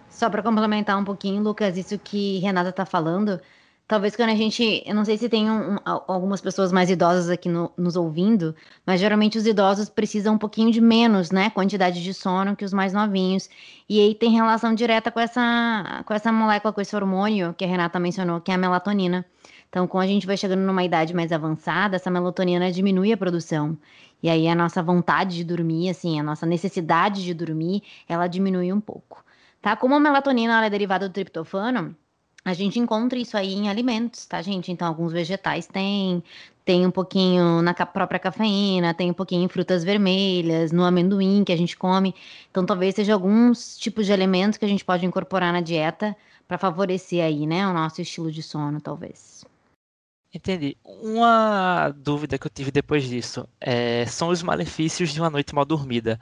Só 0.08 0.28
para 0.28 0.42
complementar 0.42 0.98
um 0.98 1.04
pouquinho, 1.04 1.42
Lucas, 1.42 1.76
isso 1.76 1.98
que 1.98 2.38
Renata 2.38 2.70
está 2.70 2.84
falando, 2.84 3.40
Talvez 3.86 4.16
quando 4.16 4.30
a 4.30 4.34
gente. 4.34 4.82
Eu 4.86 4.94
não 4.94 5.04
sei 5.04 5.18
se 5.18 5.28
tem 5.28 5.50
um, 5.50 5.76
algumas 5.84 6.40
pessoas 6.40 6.72
mais 6.72 6.88
idosas 6.88 7.28
aqui 7.28 7.48
no, 7.48 7.70
nos 7.76 7.94
ouvindo, 7.94 8.54
mas 8.86 9.00
geralmente 9.00 9.36
os 9.36 9.46
idosos 9.46 9.90
precisam 9.90 10.34
um 10.34 10.38
pouquinho 10.38 10.70
de 10.70 10.80
menos, 10.80 11.30
né? 11.30 11.50
Quantidade 11.50 12.02
de 12.02 12.14
sono 12.14 12.56
que 12.56 12.64
os 12.64 12.72
mais 12.72 12.92
novinhos. 12.92 13.50
E 13.88 14.00
aí 14.00 14.14
tem 14.14 14.30
relação 14.30 14.74
direta 14.74 15.10
com 15.10 15.20
essa, 15.20 16.02
com 16.06 16.14
essa 16.14 16.32
molécula, 16.32 16.72
com 16.72 16.80
esse 16.80 16.96
hormônio 16.96 17.54
que 17.54 17.64
a 17.64 17.68
Renata 17.68 17.98
mencionou, 18.00 18.40
que 18.40 18.50
é 18.50 18.54
a 18.54 18.58
melatonina. 18.58 19.26
Então, 19.68 19.86
quando 19.86 20.04
a 20.04 20.08
gente 20.08 20.26
vai 20.26 20.36
chegando 20.36 20.60
numa 20.60 20.84
idade 20.84 21.14
mais 21.14 21.32
avançada, 21.32 21.96
essa 21.96 22.10
melatonina 22.10 22.70
diminui 22.70 23.12
a 23.12 23.16
produção. 23.16 23.76
E 24.22 24.28
aí 24.30 24.46
a 24.46 24.54
nossa 24.54 24.82
vontade 24.82 25.36
de 25.36 25.44
dormir, 25.44 25.90
assim, 25.90 26.20
a 26.20 26.22
nossa 26.22 26.46
necessidade 26.46 27.24
de 27.24 27.34
dormir, 27.34 27.82
ela 28.08 28.26
diminui 28.26 28.72
um 28.72 28.80
pouco. 28.80 29.24
Tá? 29.60 29.74
Como 29.74 29.94
a 29.94 30.00
melatonina 30.00 30.64
é 30.64 30.70
derivada 30.70 31.08
do 31.08 31.12
triptofano, 31.12 31.96
a 32.44 32.52
gente 32.54 32.78
encontra 32.78 33.18
isso 33.18 33.36
aí 33.36 33.54
em 33.54 33.68
alimentos, 33.68 34.26
tá, 34.26 34.42
gente? 34.42 34.72
Então, 34.72 34.86
alguns 34.88 35.12
vegetais 35.12 35.66
têm, 35.66 36.22
tem 36.64 36.86
um 36.86 36.90
pouquinho 36.90 37.62
na 37.62 37.72
própria 37.74 38.18
cafeína, 38.18 38.92
tem 38.94 39.10
um 39.10 39.14
pouquinho 39.14 39.44
em 39.44 39.48
frutas 39.48 39.84
vermelhas, 39.84 40.72
no 40.72 40.84
amendoim 40.84 41.44
que 41.44 41.52
a 41.52 41.56
gente 41.56 41.76
come. 41.76 42.14
Então, 42.50 42.66
talvez 42.66 42.94
seja 42.94 43.14
alguns 43.14 43.78
tipos 43.78 44.06
de 44.06 44.12
alimentos 44.12 44.58
que 44.58 44.64
a 44.64 44.68
gente 44.68 44.84
pode 44.84 45.06
incorporar 45.06 45.52
na 45.52 45.60
dieta 45.60 46.16
para 46.48 46.58
favorecer 46.58 47.24
aí, 47.24 47.46
né, 47.46 47.66
o 47.66 47.72
nosso 47.72 48.02
estilo 48.02 48.30
de 48.30 48.42
sono, 48.42 48.80
talvez. 48.80 49.44
Entendi. 50.34 50.76
Uma 50.82 51.90
dúvida 51.90 52.38
que 52.38 52.46
eu 52.46 52.50
tive 52.50 52.70
depois 52.70 53.04
disso 53.04 53.46
é, 53.60 54.06
são 54.06 54.28
os 54.28 54.42
malefícios 54.42 55.10
de 55.10 55.20
uma 55.20 55.28
noite 55.28 55.54
mal 55.54 55.64
dormida. 55.64 56.18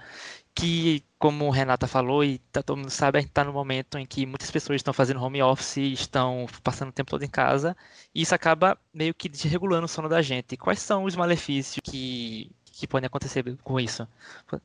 Que, 0.55 1.05
como 1.19 1.51
Renata 1.51 1.87
falou, 1.87 2.25
e 2.25 2.39
tá, 2.53 2.63
todo 2.63 2.79
mundo 2.79 2.91
sabe, 2.91 3.19
a 3.19 3.21
gente 3.21 3.31
está 3.31 3.45
no 3.45 3.53
momento 3.53 3.99
em 3.99 4.07
que 4.07 4.27
muitas 4.27 4.51
pessoas 4.51 4.77
estão 4.77 4.93
fazendo 4.93 5.23
home 5.23 5.43
office, 5.43 5.79
estão 5.79 6.47
passando 6.63 6.91
o 6.91 6.93
tempo 6.93 7.11
todo 7.11 7.23
em 7.23 7.29
casa, 7.31 7.77
e 8.15 8.23
isso 8.23 8.35
acaba 8.35 8.79
meio 8.93 9.15
que 9.15 9.29
desregulando 9.29 9.87
o 9.87 9.89
sono 9.89 10.09
da 10.09 10.23
gente. 10.23 10.57
Quais 10.57 10.81
são 10.81 11.05
os 11.05 11.17
malefícios 11.17 11.81
que, 11.83 12.51
que 12.73 12.87
podem 12.87 13.07
acontecer 13.07 13.45
com 13.63 13.79
isso? 13.81 14.07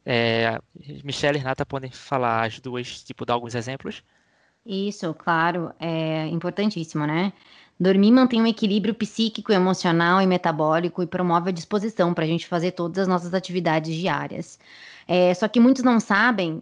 É, 0.05 0.59
Michelle 1.03 1.37
e 1.37 1.41
Renata 1.41 1.65
podem 1.65 1.91
falar 1.91 2.45
as 2.45 2.59
duas, 2.59 3.03
tipo, 3.03 3.25
dar 3.25 3.35
alguns 3.35 3.55
exemplos? 3.55 4.03
Isso, 4.65 5.13
claro, 5.13 5.71
é 5.79 6.25
importantíssimo, 6.27 7.05
né? 7.05 7.31
Dormir 7.79 8.11
mantém 8.11 8.41
um 8.41 8.47
equilíbrio 8.47 8.93
psíquico, 8.95 9.51
emocional 9.51 10.21
e 10.21 10.27
metabólico 10.27 11.03
e 11.03 11.07
promove 11.07 11.49
a 11.49 11.53
disposição 11.53 12.13
para 12.13 12.23
a 12.23 12.27
gente 12.27 12.47
fazer 12.47 12.71
todas 12.71 12.99
as 12.99 13.07
nossas 13.07 13.33
atividades 13.33 13.93
diárias. 13.93 14.57
É, 15.07 15.33
só 15.33 15.47
que 15.47 15.59
muitos 15.59 15.83
não 15.83 15.99
sabem 15.99 16.61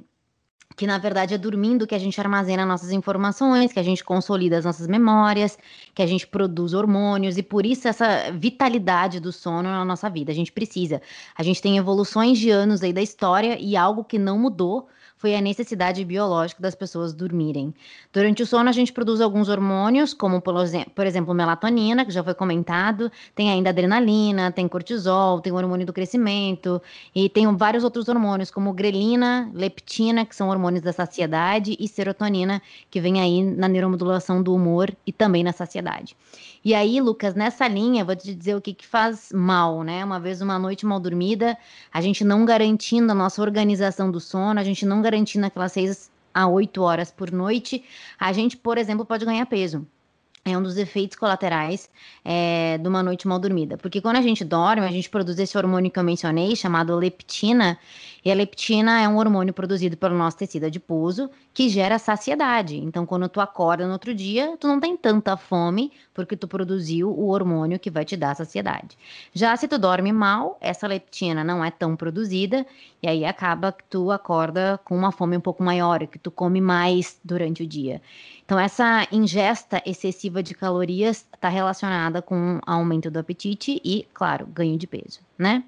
que 0.75 0.87
na 0.87 0.97
verdade 0.97 1.33
é 1.33 1.37
dormindo 1.37 1.85
que 1.85 1.95
a 1.95 1.99
gente 1.99 2.19
armazena 2.19 2.65
nossas 2.65 2.91
informações, 2.91 3.71
que 3.71 3.79
a 3.79 3.83
gente 3.83 4.03
consolida 4.03 4.57
as 4.57 4.65
nossas 4.65 4.87
memórias, 4.87 5.57
que 5.93 6.01
a 6.01 6.07
gente 6.07 6.25
produz 6.25 6.73
hormônios 6.73 7.37
e 7.37 7.43
por 7.43 7.65
isso 7.65 7.87
essa 7.87 8.31
vitalidade 8.31 9.19
do 9.19 9.31
sono 9.31 9.69
na 9.69 9.85
nossa 9.85 10.09
vida. 10.09 10.31
A 10.31 10.35
gente 10.35 10.51
precisa. 10.51 11.01
A 11.37 11.43
gente 11.43 11.61
tem 11.61 11.77
evoluções 11.77 12.39
de 12.39 12.49
anos 12.49 12.81
aí 12.81 12.91
da 12.91 13.01
história 13.01 13.57
e 13.59 13.77
algo 13.77 14.03
que 14.03 14.17
não 14.17 14.39
mudou 14.39 14.87
foi 15.23 15.35
a 15.35 15.39
necessidade 15.39 16.03
biológica 16.03 16.61
das 16.61 16.75
pessoas 16.75 17.13
dormirem. 17.13 17.73
Durante 18.11 18.43
o 18.43 18.45
sono, 18.45 18.67
a 18.67 18.73
gente 18.73 18.91
produz 18.91 19.21
alguns 19.21 19.47
hormônios, 19.47 20.13
como, 20.13 20.41
por 20.41 21.05
exemplo, 21.07 21.33
melatonina, 21.33 22.03
que 22.03 22.11
já 22.11 22.21
foi 22.21 22.33
comentado, 22.33 23.09
tem 23.33 23.49
ainda 23.49 23.69
adrenalina, 23.69 24.51
tem 24.51 24.67
cortisol, 24.67 25.39
tem 25.39 25.53
o 25.53 25.55
hormônio 25.55 25.85
do 25.85 25.93
crescimento, 25.93 26.81
e 27.15 27.29
tem 27.29 27.47
vários 27.55 27.85
outros 27.85 28.09
hormônios, 28.09 28.51
como 28.51 28.73
grelina, 28.73 29.49
leptina, 29.53 30.25
que 30.25 30.35
são 30.35 30.49
hormônios 30.49 30.81
da 30.83 30.91
saciedade, 30.91 31.77
e 31.79 31.87
serotonina, 31.87 32.61
que 32.91 32.99
vem 32.99 33.21
aí 33.21 33.41
na 33.41 33.69
neuromodulação 33.69 34.43
do 34.43 34.53
humor 34.53 34.93
e 35.07 35.13
também 35.13 35.41
na 35.41 35.53
saciedade. 35.53 36.17
E 36.65 36.73
aí, 36.73 37.01
Lucas, 37.01 37.35
nessa 37.35 37.67
linha, 37.67 38.05
vou 38.05 38.15
te 38.15 38.33
dizer 38.33 38.55
o 38.55 38.61
que, 38.61 38.73
que 38.73 38.87
faz 38.87 39.31
mal, 39.33 39.83
né? 39.83 40.03
Uma 40.03 40.19
vez 40.19 40.41
uma 40.41 40.57
noite 40.57 40.85
mal 40.85 40.99
dormida, 40.99 41.57
a 41.91 42.01
gente 42.01 42.23
não 42.23 42.45
garantindo 42.45 43.11
a 43.11 43.15
nossa 43.15 43.41
organização 43.41 44.09
do 44.09 44.19
sono, 44.19 44.59
a 44.59 44.63
gente 44.63 44.85
não 44.85 45.01
garantindo 45.01 45.45
aquelas 45.45 45.73
seis 45.73 46.11
a 46.33 46.47
oito 46.47 46.81
horas 46.81 47.11
por 47.11 47.31
noite, 47.31 47.83
a 48.19 48.31
gente, 48.31 48.57
por 48.57 48.77
exemplo, 48.77 49.05
pode 49.05 49.25
ganhar 49.25 49.45
peso 49.45 49.85
é 50.45 50.57
um 50.57 50.61
dos 50.61 50.77
efeitos 50.77 51.17
colaterais 51.17 51.89
é, 52.23 52.77
de 52.77 52.87
uma 52.87 53.01
noite 53.01 53.27
mal 53.27 53.39
dormida. 53.39 53.77
Porque 53.77 54.01
quando 54.01 54.17
a 54.17 54.21
gente 54.21 54.43
dorme, 54.43 54.85
a 54.85 54.91
gente 54.91 55.09
produz 55.09 55.39
esse 55.39 55.57
hormônio 55.57 55.89
que 55.89 55.97
eu 55.97 56.03
mencionei, 56.03 56.55
chamado 56.55 56.95
leptina, 56.95 57.79
e 58.25 58.31
a 58.31 58.35
leptina 58.35 59.01
é 59.01 59.07
um 59.07 59.17
hormônio 59.17 59.53
produzido 59.53 59.97
pelo 59.97 60.17
nosso 60.17 60.37
tecido 60.37 60.65
adiposo 60.65 61.29
que 61.53 61.69
gera 61.69 61.99
saciedade. 61.99 62.77
Então, 62.77 63.05
quando 63.05 63.27
tu 63.27 63.41
acorda 63.41 63.85
no 63.85 63.93
outro 63.93 64.13
dia, 64.13 64.55
tu 64.57 64.67
não 64.67 64.79
tem 64.79 64.95
tanta 64.95 65.35
fome 65.35 65.91
porque 66.13 66.37
tu 66.37 66.47
produziu 66.47 67.09
o 67.09 67.27
hormônio 67.27 67.77
que 67.79 67.91
vai 67.91 68.05
te 68.05 68.15
dar 68.15 68.35
saciedade. 68.35 68.97
Já 69.33 69.55
se 69.57 69.67
tu 69.67 69.77
dorme 69.77 70.11
mal, 70.11 70.57
essa 70.61 70.87
leptina 70.87 71.43
não 71.43 71.63
é 71.63 71.69
tão 71.69 71.95
produzida 71.95 72.65
e 73.01 73.07
aí 73.07 73.25
acaba 73.25 73.71
que 73.71 73.83
tu 73.89 74.09
acorda 74.11 74.79
com 74.85 74.95
uma 74.95 75.11
fome 75.11 75.35
um 75.35 75.41
pouco 75.41 75.61
maior, 75.61 76.07
que 76.07 76.17
tu 76.17 76.31
come 76.31 76.61
mais 76.61 77.19
durante 77.23 77.63
o 77.63 77.67
dia. 77.67 78.01
Então, 78.45 78.59
essa 78.59 79.07
ingesta 79.11 79.81
excessiva 79.85 80.43
de 80.43 80.53
calorias 80.53 81.25
está 81.33 81.49
relacionada 81.49 82.21
com 82.21 82.59
aumento 82.65 83.09
do 83.09 83.19
apetite 83.19 83.81
e, 83.83 84.05
claro, 84.13 84.45
ganho 84.45 84.77
de 84.77 84.85
peso, 84.85 85.19
né? 85.37 85.63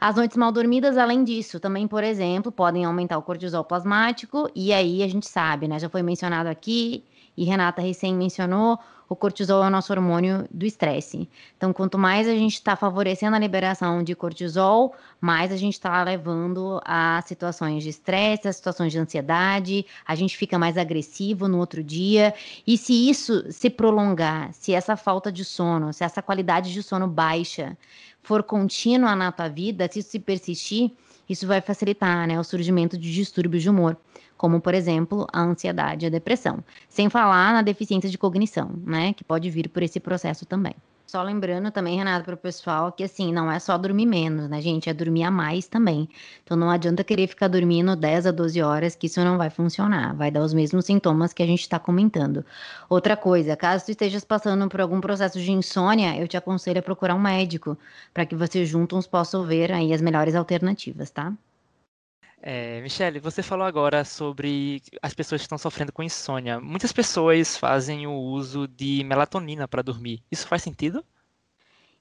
As 0.00 0.16
noites 0.16 0.36
mal 0.36 0.52
dormidas, 0.52 0.96
além 0.96 1.24
disso, 1.24 1.58
também, 1.58 1.86
por 1.88 2.04
exemplo, 2.04 2.52
podem 2.52 2.84
aumentar 2.84 3.16
o 3.18 3.22
cortisol 3.22 3.64
plasmático, 3.64 4.50
e 4.54 4.72
aí 4.72 5.02
a 5.02 5.08
gente 5.08 5.28
sabe, 5.28 5.68
né? 5.68 5.78
Já 5.78 5.88
foi 5.88 6.02
mencionado 6.02 6.48
aqui, 6.48 7.04
e 7.36 7.44
Renata 7.44 7.82
recém 7.82 8.14
mencionou, 8.14 8.78
o 9.08 9.14
cortisol 9.14 9.62
é 9.62 9.66
o 9.66 9.70
nosso 9.70 9.92
hormônio 9.92 10.48
do 10.50 10.64
estresse. 10.64 11.28
Então, 11.56 11.72
quanto 11.72 11.98
mais 11.98 12.26
a 12.26 12.34
gente 12.34 12.54
está 12.54 12.74
favorecendo 12.74 13.36
a 13.36 13.38
liberação 13.38 14.02
de 14.02 14.14
cortisol, 14.14 14.94
mais 15.20 15.52
a 15.52 15.56
gente 15.56 15.74
está 15.74 16.02
levando 16.02 16.80
a 16.84 17.22
situações 17.26 17.82
de 17.82 17.90
estresse, 17.90 18.48
a 18.48 18.52
situações 18.52 18.92
de 18.92 18.98
ansiedade, 18.98 19.86
a 20.06 20.14
gente 20.14 20.36
fica 20.36 20.58
mais 20.58 20.78
agressivo 20.78 21.48
no 21.48 21.58
outro 21.58 21.82
dia. 21.84 22.34
E 22.66 22.78
se 22.78 23.08
isso 23.08 23.44
se 23.52 23.68
prolongar, 23.68 24.52
se 24.52 24.72
essa 24.72 24.96
falta 24.96 25.30
de 25.30 25.44
sono, 25.44 25.92
se 25.92 26.02
essa 26.02 26.22
qualidade 26.22 26.72
de 26.72 26.82
sono 26.82 27.06
baixa 27.06 27.76
for 28.24 28.42
contínua 28.42 29.14
na 29.14 29.30
tua 29.30 29.48
vida, 29.48 29.88
se 29.90 30.00
isso 30.00 30.10
se 30.10 30.18
persistir, 30.18 30.90
isso 31.28 31.46
vai 31.46 31.60
facilitar 31.60 32.26
né, 32.26 32.38
o 32.40 32.42
surgimento 32.42 32.98
de 32.98 33.14
distúrbios 33.14 33.62
de 33.62 33.70
humor 33.70 33.96
como 34.36 34.60
por 34.60 34.74
exemplo 34.74 35.26
a 35.32 35.40
ansiedade 35.40 36.04
e 36.04 36.08
a 36.08 36.10
depressão, 36.10 36.62
sem 36.88 37.08
falar 37.08 37.52
na 37.52 37.62
deficiência 37.62 38.10
de 38.10 38.18
cognição, 38.18 38.70
né, 38.84 39.12
que 39.12 39.24
pode 39.24 39.48
vir 39.50 39.68
por 39.68 39.82
esse 39.82 39.98
processo 39.98 40.44
também. 40.44 40.74
Só 41.06 41.22
lembrando 41.22 41.70
também, 41.70 41.96
Renata, 41.96 42.24
para 42.24 42.34
o 42.34 42.36
pessoal 42.36 42.90
que 42.90 43.04
assim, 43.04 43.32
não 43.32 43.50
é 43.50 43.58
só 43.58 43.78
dormir 43.78 44.06
menos, 44.06 44.48
né, 44.48 44.60
gente? 44.60 44.88
É 44.90 44.94
dormir 44.94 45.22
a 45.22 45.30
mais 45.30 45.66
também. 45.68 46.08
Então 46.42 46.56
não 46.56 46.70
adianta 46.70 47.04
querer 47.04 47.26
ficar 47.28 47.48
dormindo 47.48 47.94
10 47.94 48.26
a 48.26 48.30
12 48.32 48.60
horas, 48.62 48.94
que 48.96 49.06
isso 49.06 49.22
não 49.24 49.38
vai 49.38 49.48
funcionar. 49.50 50.14
Vai 50.14 50.30
dar 50.30 50.42
os 50.42 50.52
mesmos 50.54 50.86
sintomas 50.86 51.32
que 51.32 51.42
a 51.42 51.46
gente 51.46 51.60
está 51.60 51.78
comentando. 51.78 52.44
Outra 52.88 53.16
coisa, 53.16 53.56
caso 53.56 53.84
tu 53.84 53.90
estejas 53.92 54.24
passando 54.24 54.68
por 54.68 54.80
algum 54.80 55.00
processo 55.00 55.38
de 55.40 55.52
insônia, 55.52 56.16
eu 56.18 56.26
te 56.26 56.36
aconselho 56.36 56.80
a 56.80 56.82
procurar 56.82 57.14
um 57.14 57.20
médico, 57.20 57.78
para 58.12 58.26
que 58.26 58.34
vocês 58.34 58.68
juntos 58.68 59.06
possam 59.06 59.44
ver 59.44 59.72
aí 59.72 59.92
as 59.92 60.00
melhores 60.02 60.34
alternativas, 60.34 61.10
tá? 61.10 61.32
É, 62.46 62.78
Michele, 62.82 63.20
você 63.20 63.42
falou 63.42 63.66
agora 63.66 64.04
sobre 64.04 64.82
as 65.00 65.14
pessoas 65.14 65.40
que 65.40 65.46
estão 65.46 65.56
sofrendo 65.56 65.90
com 65.90 66.02
insônia. 66.02 66.60
Muitas 66.60 66.92
pessoas 66.92 67.56
fazem 67.56 68.06
o 68.06 68.12
uso 68.12 68.68
de 68.68 69.02
melatonina 69.02 69.66
para 69.66 69.80
dormir. 69.80 70.22
Isso 70.30 70.46
faz 70.46 70.62
sentido? 70.62 71.02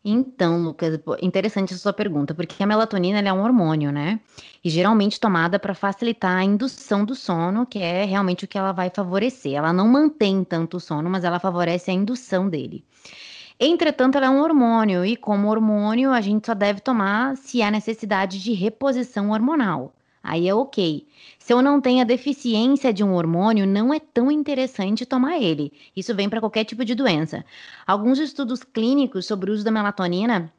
Então, 0.04 0.62
Lucas, 0.62 1.00
interessante 1.22 1.74
a 1.74 1.78
sua 1.78 1.94
pergunta, 1.94 2.36
porque 2.36 2.62
a 2.62 2.68
melatonina 2.68 3.22
é 3.22 3.32
um 3.32 3.42
hormônio, 3.42 3.90
né? 3.90 4.20
E 4.62 4.70
geralmente 4.70 5.18
tomada 5.18 5.58
para 5.58 5.74
facilitar 5.74 6.36
a 6.36 6.44
indução 6.44 7.06
do 7.06 7.16
sono, 7.16 7.66
que 7.66 7.80
é 7.80 8.04
realmente 8.04 8.44
o 8.44 8.48
que 8.48 8.58
ela 8.58 8.74
vai 8.74 8.92
favorecer. 8.94 9.54
Ela 9.54 9.72
não 9.72 9.88
mantém 9.88 10.44
tanto 10.44 10.76
o 10.76 10.82
sono, 10.82 11.10
mas 11.10 11.24
ela 11.24 11.40
favorece 11.40 11.90
a 11.90 11.94
indução 11.94 12.50
dele. 12.50 12.84
Entretanto, 13.58 14.18
ela 14.18 14.26
é 14.26 14.30
um 14.30 14.42
hormônio, 14.42 15.06
e 15.06 15.16
como 15.16 15.48
hormônio, 15.48 16.12
a 16.12 16.20
gente 16.20 16.48
só 16.48 16.54
deve 16.54 16.82
tomar 16.82 17.38
se 17.38 17.62
há 17.62 17.72
necessidade 17.72 18.44
de 18.44 18.52
reposição 18.52 19.32
hormonal 19.32 19.94
aí 20.24 20.48
é 20.48 20.56
ok. 20.56 21.06
Se 21.38 21.54
eu 21.54 21.62
não 21.62 21.82
tenho 21.82 22.02
a 22.02 22.06
deficiência 22.06 22.94
de 22.94 23.04
um 23.04 23.14
hormônio, 23.14 23.68
não 23.68 23.94
é 23.94 24.00
tão 24.00 24.32
interessante 24.32 25.06
tomar 25.06 25.38
ele. 25.40 25.74
Isso 25.96 26.16
vem 26.16 26.30
para 26.30 26.40
qualquer 26.40 26.64
tipo 26.64 26.86
de 26.86 26.96
doença. 26.96 27.44
Alguns 27.86 28.18
estudos 28.18 28.64
clínicos 28.64 29.26
sobre 29.26 29.52
o 29.52 29.54
uso 29.54 29.64
da 29.64 29.72
melatonina 29.72 30.52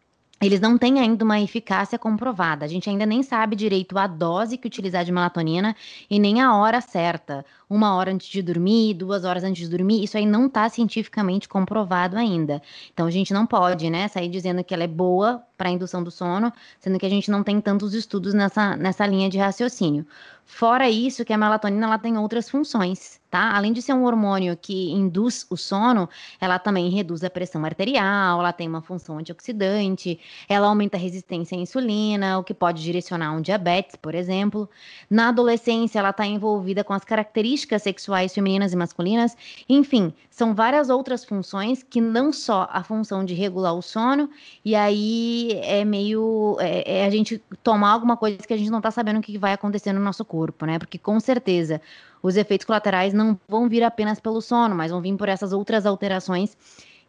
eles 0.42 0.60
não 0.60 0.76
têm 0.76 1.00
ainda 1.00 1.24
uma 1.24 1.40
eficácia 1.40 1.98
comprovada. 1.98 2.64
A 2.64 2.68
gente 2.68 2.90
ainda 2.90 3.06
nem 3.06 3.22
sabe 3.22 3.56
direito 3.56 3.96
a 3.96 4.06
dose 4.06 4.58
que 4.58 4.66
utilizar 4.66 5.04
de 5.04 5.12
melatonina 5.12 5.74
e 6.10 6.18
nem 6.18 6.40
a 6.40 6.54
hora 6.56 6.80
certa. 6.80 7.46
Uma 7.68 7.94
hora 7.94 8.12
antes 8.12 8.26
de 8.28 8.42
dormir, 8.42 8.94
duas 8.94 9.24
horas 9.24 9.42
antes 9.42 9.62
de 9.62 9.68
dormir, 9.68 10.04
isso 10.04 10.16
aí 10.16 10.26
não 10.26 10.46
está 10.46 10.68
cientificamente 10.68 11.48
comprovado 11.48 12.16
ainda. 12.16 12.60
Então 12.92 13.06
a 13.06 13.10
gente 13.10 13.32
não 13.32 13.46
pode, 13.46 13.88
né, 13.88 14.06
sair 14.08 14.28
dizendo 14.28 14.62
que 14.62 14.74
ela 14.74 14.84
é 14.84 14.88
boa 14.88 15.42
para 15.56 15.68
a 15.68 15.72
indução 15.72 16.02
do 16.02 16.10
sono, 16.10 16.52
sendo 16.78 16.98
que 16.98 17.06
a 17.06 17.10
gente 17.10 17.30
não 17.30 17.42
tem 17.42 17.60
tantos 17.60 17.94
estudos 17.94 18.34
nessa, 18.34 18.76
nessa 18.76 19.06
linha 19.06 19.30
de 19.30 19.38
raciocínio. 19.38 20.06
Fora 20.46 20.90
isso, 20.90 21.24
que 21.24 21.32
a 21.32 21.38
melatonina 21.38 21.86
ela 21.86 21.98
tem 21.98 22.18
outras 22.18 22.50
funções, 22.50 23.18
tá? 23.30 23.56
Além 23.56 23.72
de 23.72 23.80
ser 23.80 23.94
um 23.94 24.04
hormônio 24.04 24.56
que 24.60 24.90
induz 24.92 25.46
o 25.48 25.56
sono, 25.56 26.08
ela 26.38 26.58
também 26.58 26.90
reduz 26.90 27.24
a 27.24 27.30
pressão 27.30 27.64
arterial, 27.64 28.40
ela 28.40 28.52
tem 28.52 28.68
uma 28.68 28.82
função 28.82 29.18
antioxidante, 29.18 30.20
ela 30.46 30.66
aumenta 30.66 30.98
a 30.98 31.00
resistência 31.00 31.56
à 31.56 31.60
insulina, 31.60 32.38
o 32.38 32.44
que 32.44 32.52
pode 32.52 32.82
direcionar 32.82 33.32
um 33.32 33.40
diabetes, 33.40 33.96
por 33.96 34.14
exemplo. 34.14 34.68
Na 35.08 35.28
adolescência, 35.30 35.98
ela 35.98 36.10
está 36.10 36.26
envolvida 36.26 36.84
com 36.84 36.92
as 36.92 37.04
características 37.04 37.53
sexuais 37.56 38.34
femininas 38.34 38.72
e 38.72 38.76
masculinas. 38.76 39.36
Enfim, 39.68 40.12
são 40.30 40.54
várias 40.54 40.90
outras 40.90 41.24
funções 41.24 41.82
que 41.82 42.00
não 42.00 42.32
só 42.32 42.68
a 42.70 42.82
função 42.82 43.24
de 43.24 43.34
regular 43.34 43.74
o 43.74 43.82
sono, 43.82 44.28
e 44.64 44.74
aí 44.74 45.60
é 45.62 45.84
meio 45.84 46.56
é, 46.60 47.00
é 47.00 47.06
a 47.06 47.10
gente 47.10 47.42
tomar 47.62 47.92
alguma 47.92 48.16
coisa 48.16 48.38
que 48.38 48.52
a 48.52 48.56
gente 48.56 48.70
não 48.70 48.78
está 48.78 48.90
sabendo 48.90 49.18
o 49.18 49.22
que 49.22 49.38
vai 49.38 49.52
acontecer 49.52 49.92
no 49.92 50.00
nosso 50.00 50.24
corpo, 50.24 50.66
né? 50.66 50.78
Porque 50.78 50.98
com 50.98 51.20
certeza 51.20 51.80
os 52.22 52.36
efeitos 52.36 52.66
colaterais 52.66 53.12
não 53.12 53.38
vão 53.48 53.68
vir 53.68 53.82
apenas 53.82 54.18
pelo 54.18 54.40
sono, 54.40 54.74
mas 54.74 54.90
vão 54.90 55.00
vir 55.00 55.16
por 55.16 55.28
essas 55.28 55.52
outras 55.52 55.86
alterações 55.86 56.56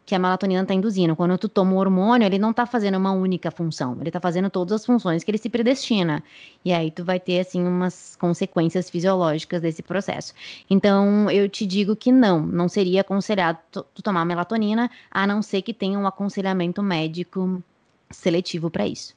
que 0.06 0.14
a 0.14 0.18
melatonina 0.20 0.62
está 0.62 0.72
induzindo. 0.72 1.16
Quando 1.16 1.36
tu 1.36 1.48
toma 1.48 1.72
o 1.72 1.76
hormônio, 1.76 2.24
ele 2.24 2.38
não 2.38 2.52
está 2.52 2.64
fazendo 2.64 2.96
uma 2.96 3.10
única 3.10 3.50
função, 3.50 3.96
ele 4.00 4.08
está 4.08 4.20
fazendo 4.20 4.48
todas 4.48 4.80
as 4.80 4.86
funções 4.86 5.24
que 5.24 5.30
ele 5.32 5.38
se 5.38 5.50
predestina. 5.50 6.22
E 6.64 6.72
aí 6.72 6.92
tu 6.92 7.04
vai 7.04 7.18
ter, 7.18 7.40
assim, 7.40 7.62
umas 7.66 8.14
consequências 8.14 8.88
fisiológicas 8.88 9.60
desse 9.60 9.82
processo. 9.82 10.32
Então, 10.70 11.28
eu 11.28 11.48
te 11.48 11.66
digo 11.66 11.96
que 11.96 12.12
não, 12.12 12.40
não 12.40 12.68
seria 12.68 13.00
aconselhado 13.00 13.58
tu, 13.72 13.84
tomar 14.00 14.24
melatonina, 14.24 14.88
a 15.10 15.26
não 15.26 15.42
ser 15.42 15.60
que 15.62 15.74
tenha 15.74 15.98
um 15.98 16.06
aconselhamento 16.06 16.82
médico 16.84 17.60
seletivo 18.08 18.70
para 18.70 18.86
isso. 18.86 19.16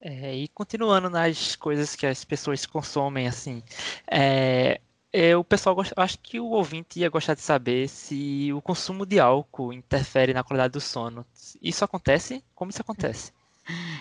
É, 0.00 0.34
e 0.34 0.48
continuando 0.48 1.08
nas 1.08 1.54
coisas 1.54 1.94
que 1.94 2.06
as 2.06 2.24
pessoas 2.24 2.66
consomem, 2.66 3.28
assim, 3.28 3.62
é, 4.06 4.80
é, 5.16 5.36
o 5.36 5.44
pessoal 5.44 5.76
acho 5.96 6.18
que 6.18 6.40
o 6.40 6.46
ouvinte 6.46 6.98
ia 6.98 7.08
gostar 7.08 7.34
de 7.34 7.40
saber 7.40 7.88
se 7.88 8.52
o 8.52 8.60
consumo 8.60 9.06
de 9.06 9.20
álcool 9.20 9.72
interfere 9.72 10.34
na 10.34 10.42
qualidade 10.42 10.72
do 10.72 10.80
sono. 10.80 11.24
Isso 11.62 11.84
acontece? 11.84 12.42
Como 12.52 12.72
isso 12.72 12.80
acontece? 12.82 13.32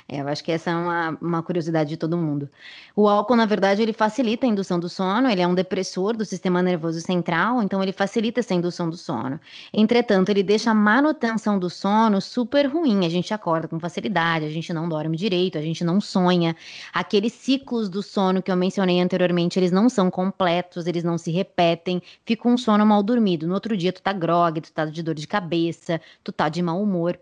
É, 0.07 0.19
eu 0.19 0.27
acho 0.27 0.43
que 0.43 0.51
essa 0.51 0.71
é 0.71 0.75
uma, 0.75 1.17
uma 1.21 1.43
curiosidade 1.43 1.89
de 1.89 1.97
todo 1.97 2.17
mundo. 2.17 2.49
O 2.95 3.07
álcool, 3.07 3.35
na 3.35 3.45
verdade, 3.45 3.81
ele 3.81 3.93
facilita 3.93 4.45
a 4.45 4.49
indução 4.49 4.79
do 4.79 4.89
sono, 4.89 5.29
ele 5.29 5.41
é 5.41 5.47
um 5.47 5.55
depressor 5.55 6.15
do 6.15 6.25
sistema 6.25 6.61
nervoso 6.61 6.99
central, 6.99 7.63
então 7.63 7.81
ele 7.81 7.93
facilita 7.93 8.41
essa 8.41 8.53
indução 8.53 8.89
do 8.89 8.97
sono. 8.97 9.39
Entretanto, 9.73 10.29
ele 10.29 10.43
deixa 10.43 10.71
a 10.71 10.73
manutenção 10.73 11.57
do 11.57 11.69
sono 11.69 12.19
super 12.19 12.65
ruim, 12.65 13.05
a 13.05 13.09
gente 13.09 13.33
acorda 13.33 13.67
com 13.67 13.79
facilidade, 13.79 14.45
a 14.45 14.49
gente 14.49 14.73
não 14.73 14.89
dorme 14.89 15.15
direito, 15.15 15.57
a 15.57 15.61
gente 15.61 15.83
não 15.83 16.01
sonha. 16.01 16.55
Aqueles 16.93 17.31
ciclos 17.33 17.87
do 17.87 18.03
sono 18.03 18.41
que 18.41 18.51
eu 18.51 18.57
mencionei 18.57 18.99
anteriormente, 18.99 19.57
eles 19.57 19.71
não 19.71 19.87
são 19.87 20.11
completos, 20.11 20.87
eles 20.87 21.03
não 21.03 21.17
se 21.17 21.31
repetem, 21.31 22.01
fica 22.25 22.47
um 22.47 22.57
sono 22.57 22.85
mal 22.85 23.01
dormido. 23.01 23.47
No 23.47 23.53
outro 23.53 23.77
dia, 23.77 23.93
tu 23.93 24.01
tá 24.01 24.11
grog, 24.11 24.59
tu 24.59 24.71
tá 24.71 24.85
de 24.85 25.01
dor 25.01 25.15
de 25.15 25.27
cabeça, 25.27 26.01
tu 26.23 26.31
tá 26.31 26.49
de 26.49 26.61
mau 26.61 26.81
humor. 26.81 27.17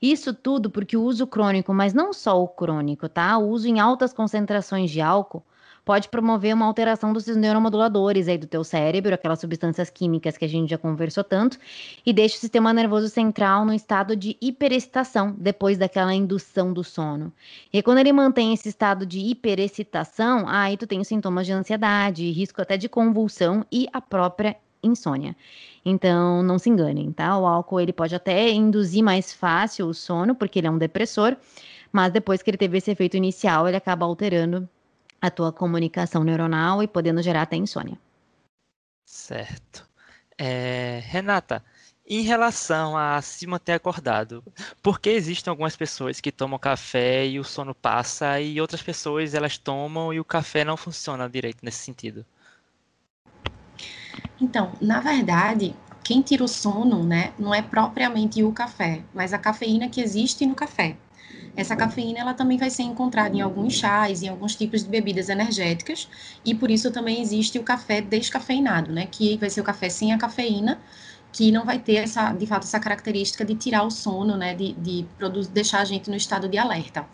Isso 0.00 0.32
tudo 0.32 0.70
porque 0.70 0.96
o 0.96 1.02
uso 1.02 1.26
crônico, 1.26 1.74
mas 1.74 1.92
não 1.92 2.12
só 2.12 2.42
o 2.42 2.48
crônico, 2.48 3.08
tá? 3.08 3.36
O 3.38 3.48
uso 3.48 3.68
em 3.68 3.80
altas 3.80 4.12
concentrações 4.12 4.90
de 4.90 5.00
álcool 5.00 5.44
pode 5.84 6.08
promover 6.08 6.54
uma 6.54 6.66
alteração 6.66 7.12
dos 7.12 7.26
neuromoduladores 7.26 8.28
aí 8.28 8.38
do 8.38 8.46
teu 8.46 8.62
cérebro, 8.62 9.14
aquelas 9.14 9.40
substâncias 9.40 9.90
químicas 9.90 10.36
que 10.36 10.44
a 10.44 10.48
gente 10.48 10.70
já 10.70 10.78
conversou 10.78 11.24
tanto, 11.24 11.58
e 12.04 12.12
deixa 12.12 12.36
o 12.36 12.38
sistema 12.38 12.72
nervoso 12.72 13.08
central 13.08 13.64
no 13.64 13.74
estado 13.74 14.14
de 14.14 14.36
hiperexcitação 14.40 15.34
depois 15.36 15.78
daquela 15.78 16.14
indução 16.14 16.72
do 16.72 16.84
sono. 16.84 17.32
E 17.72 17.82
quando 17.82 17.98
ele 17.98 18.12
mantém 18.12 18.52
esse 18.52 18.68
estado 18.68 19.04
de 19.04 19.18
hiperexcitação, 19.18 20.48
aí 20.48 20.76
tu 20.76 20.86
tem 20.86 21.00
os 21.00 21.08
sintomas 21.08 21.46
de 21.46 21.52
ansiedade, 21.52 22.30
risco 22.30 22.60
até 22.62 22.76
de 22.76 22.88
convulsão 22.88 23.64
e 23.72 23.88
a 23.92 24.00
própria 24.00 24.56
insônia. 24.82 25.36
Então, 25.84 26.42
não 26.42 26.58
se 26.58 26.68
enganem, 26.68 27.12
tá? 27.12 27.36
O 27.38 27.46
álcool 27.46 27.80
ele 27.80 27.92
pode 27.92 28.14
até 28.14 28.50
induzir 28.50 29.02
mais 29.02 29.32
fácil 29.32 29.86
o 29.86 29.94
sono, 29.94 30.34
porque 30.34 30.58
ele 30.58 30.66
é 30.66 30.70
um 30.70 30.78
depressor, 30.78 31.36
mas 31.92 32.12
depois 32.12 32.42
que 32.42 32.50
ele 32.50 32.58
teve 32.58 32.78
esse 32.78 32.90
efeito 32.90 33.16
inicial, 33.16 33.66
ele 33.66 33.76
acaba 33.76 34.04
alterando 34.04 34.68
a 35.20 35.30
tua 35.30 35.52
comunicação 35.52 36.24
neuronal 36.24 36.82
e 36.82 36.88
podendo 36.88 37.22
gerar 37.22 37.42
até 37.42 37.56
insônia. 37.56 37.98
Certo. 39.04 39.88
É, 40.38 41.02
Renata, 41.04 41.62
em 42.06 42.22
relação 42.22 42.96
a 42.96 43.20
se 43.20 43.46
manter 43.46 43.72
acordado, 43.72 44.42
por 44.82 44.98
que 44.98 45.10
existem 45.10 45.50
algumas 45.50 45.76
pessoas 45.76 46.20
que 46.20 46.32
tomam 46.32 46.58
café 46.58 47.26
e 47.26 47.38
o 47.38 47.44
sono 47.44 47.74
passa 47.74 48.40
e 48.40 48.60
outras 48.60 48.82
pessoas 48.82 49.34
elas 49.34 49.58
tomam 49.58 50.12
e 50.12 50.18
o 50.18 50.24
café 50.24 50.64
não 50.64 50.76
funciona 50.76 51.28
direito 51.28 51.58
nesse 51.62 51.78
sentido? 51.78 52.24
Então, 54.40 54.72
na 54.80 55.00
verdade, 55.00 55.74
quem 56.02 56.22
tira 56.22 56.42
o 56.44 56.48
sono, 56.48 57.04
né, 57.04 57.32
não 57.38 57.54
é 57.54 57.62
propriamente 57.62 58.42
o 58.42 58.52
café, 58.52 59.02
mas 59.14 59.32
a 59.32 59.38
cafeína 59.38 59.88
que 59.88 60.00
existe 60.00 60.46
no 60.46 60.54
café. 60.54 60.96
Essa 61.56 61.76
cafeína 61.76 62.20
ela 62.20 62.32
também 62.32 62.56
vai 62.56 62.70
ser 62.70 62.84
encontrada 62.84 63.36
em 63.36 63.40
alguns 63.40 63.74
chás, 63.74 64.22
em 64.22 64.28
alguns 64.28 64.54
tipos 64.56 64.82
de 64.82 64.88
bebidas 64.88 65.28
energéticas, 65.28 66.08
e 66.44 66.54
por 66.54 66.70
isso 66.70 66.90
também 66.90 67.20
existe 67.20 67.58
o 67.58 67.62
café 67.62 68.00
descafeinado, 68.00 68.92
né, 68.92 69.06
que 69.06 69.36
vai 69.36 69.50
ser 69.50 69.60
o 69.60 69.64
café 69.64 69.88
sem 69.88 70.12
a 70.12 70.18
cafeína, 70.18 70.80
que 71.32 71.52
não 71.52 71.64
vai 71.64 71.78
ter 71.78 71.96
essa, 71.96 72.32
de 72.32 72.46
fato, 72.46 72.64
essa 72.64 72.80
característica 72.80 73.44
de 73.44 73.54
tirar 73.54 73.84
o 73.84 73.90
sono, 73.90 74.36
né, 74.36 74.54
de, 74.54 74.72
de 74.74 75.06
deixar 75.52 75.80
a 75.80 75.84
gente 75.84 76.10
no 76.10 76.16
estado 76.16 76.48
de 76.48 76.58
alerta. 76.58 77.06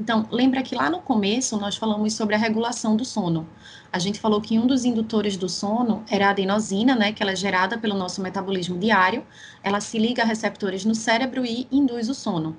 Então, 0.00 0.28
lembra 0.30 0.62
que 0.62 0.76
lá 0.76 0.88
no 0.88 1.00
começo 1.00 1.56
nós 1.58 1.76
falamos 1.76 2.12
sobre 2.12 2.34
a 2.36 2.38
regulação 2.38 2.96
do 2.96 3.04
sono. 3.04 3.48
A 3.92 3.98
gente 3.98 4.20
falou 4.20 4.40
que 4.40 4.56
um 4.56 4.66
dos 4.66 4.84
indutores 4.84 5.36
do 5.36 5.48
sono 5.48 6.04
era 6.08 6.28
a 6.28 6.30
adenosina, 6.30 6.94
né, 6.94 7.12
que 7.12 7.20
ela 7.20 7.32
é 7.32 7.36
gerada 7.36 7.76
pelo 7.76 7.96
nosso 7.96 8.22
metabolismo 8.22 8.78
diário. 8.78 9.26
Ela 9.62 9.80
se 9.80 9.98
liga 9.98 10.22
a 10.22 10.26
receptores 10.26 10.84
no 10.84 10.94
cérebro 10.94 11.44
e 11.44 11.66
induz 11.72 12.08
o 12.08 12.14
sono. 12.14 12.56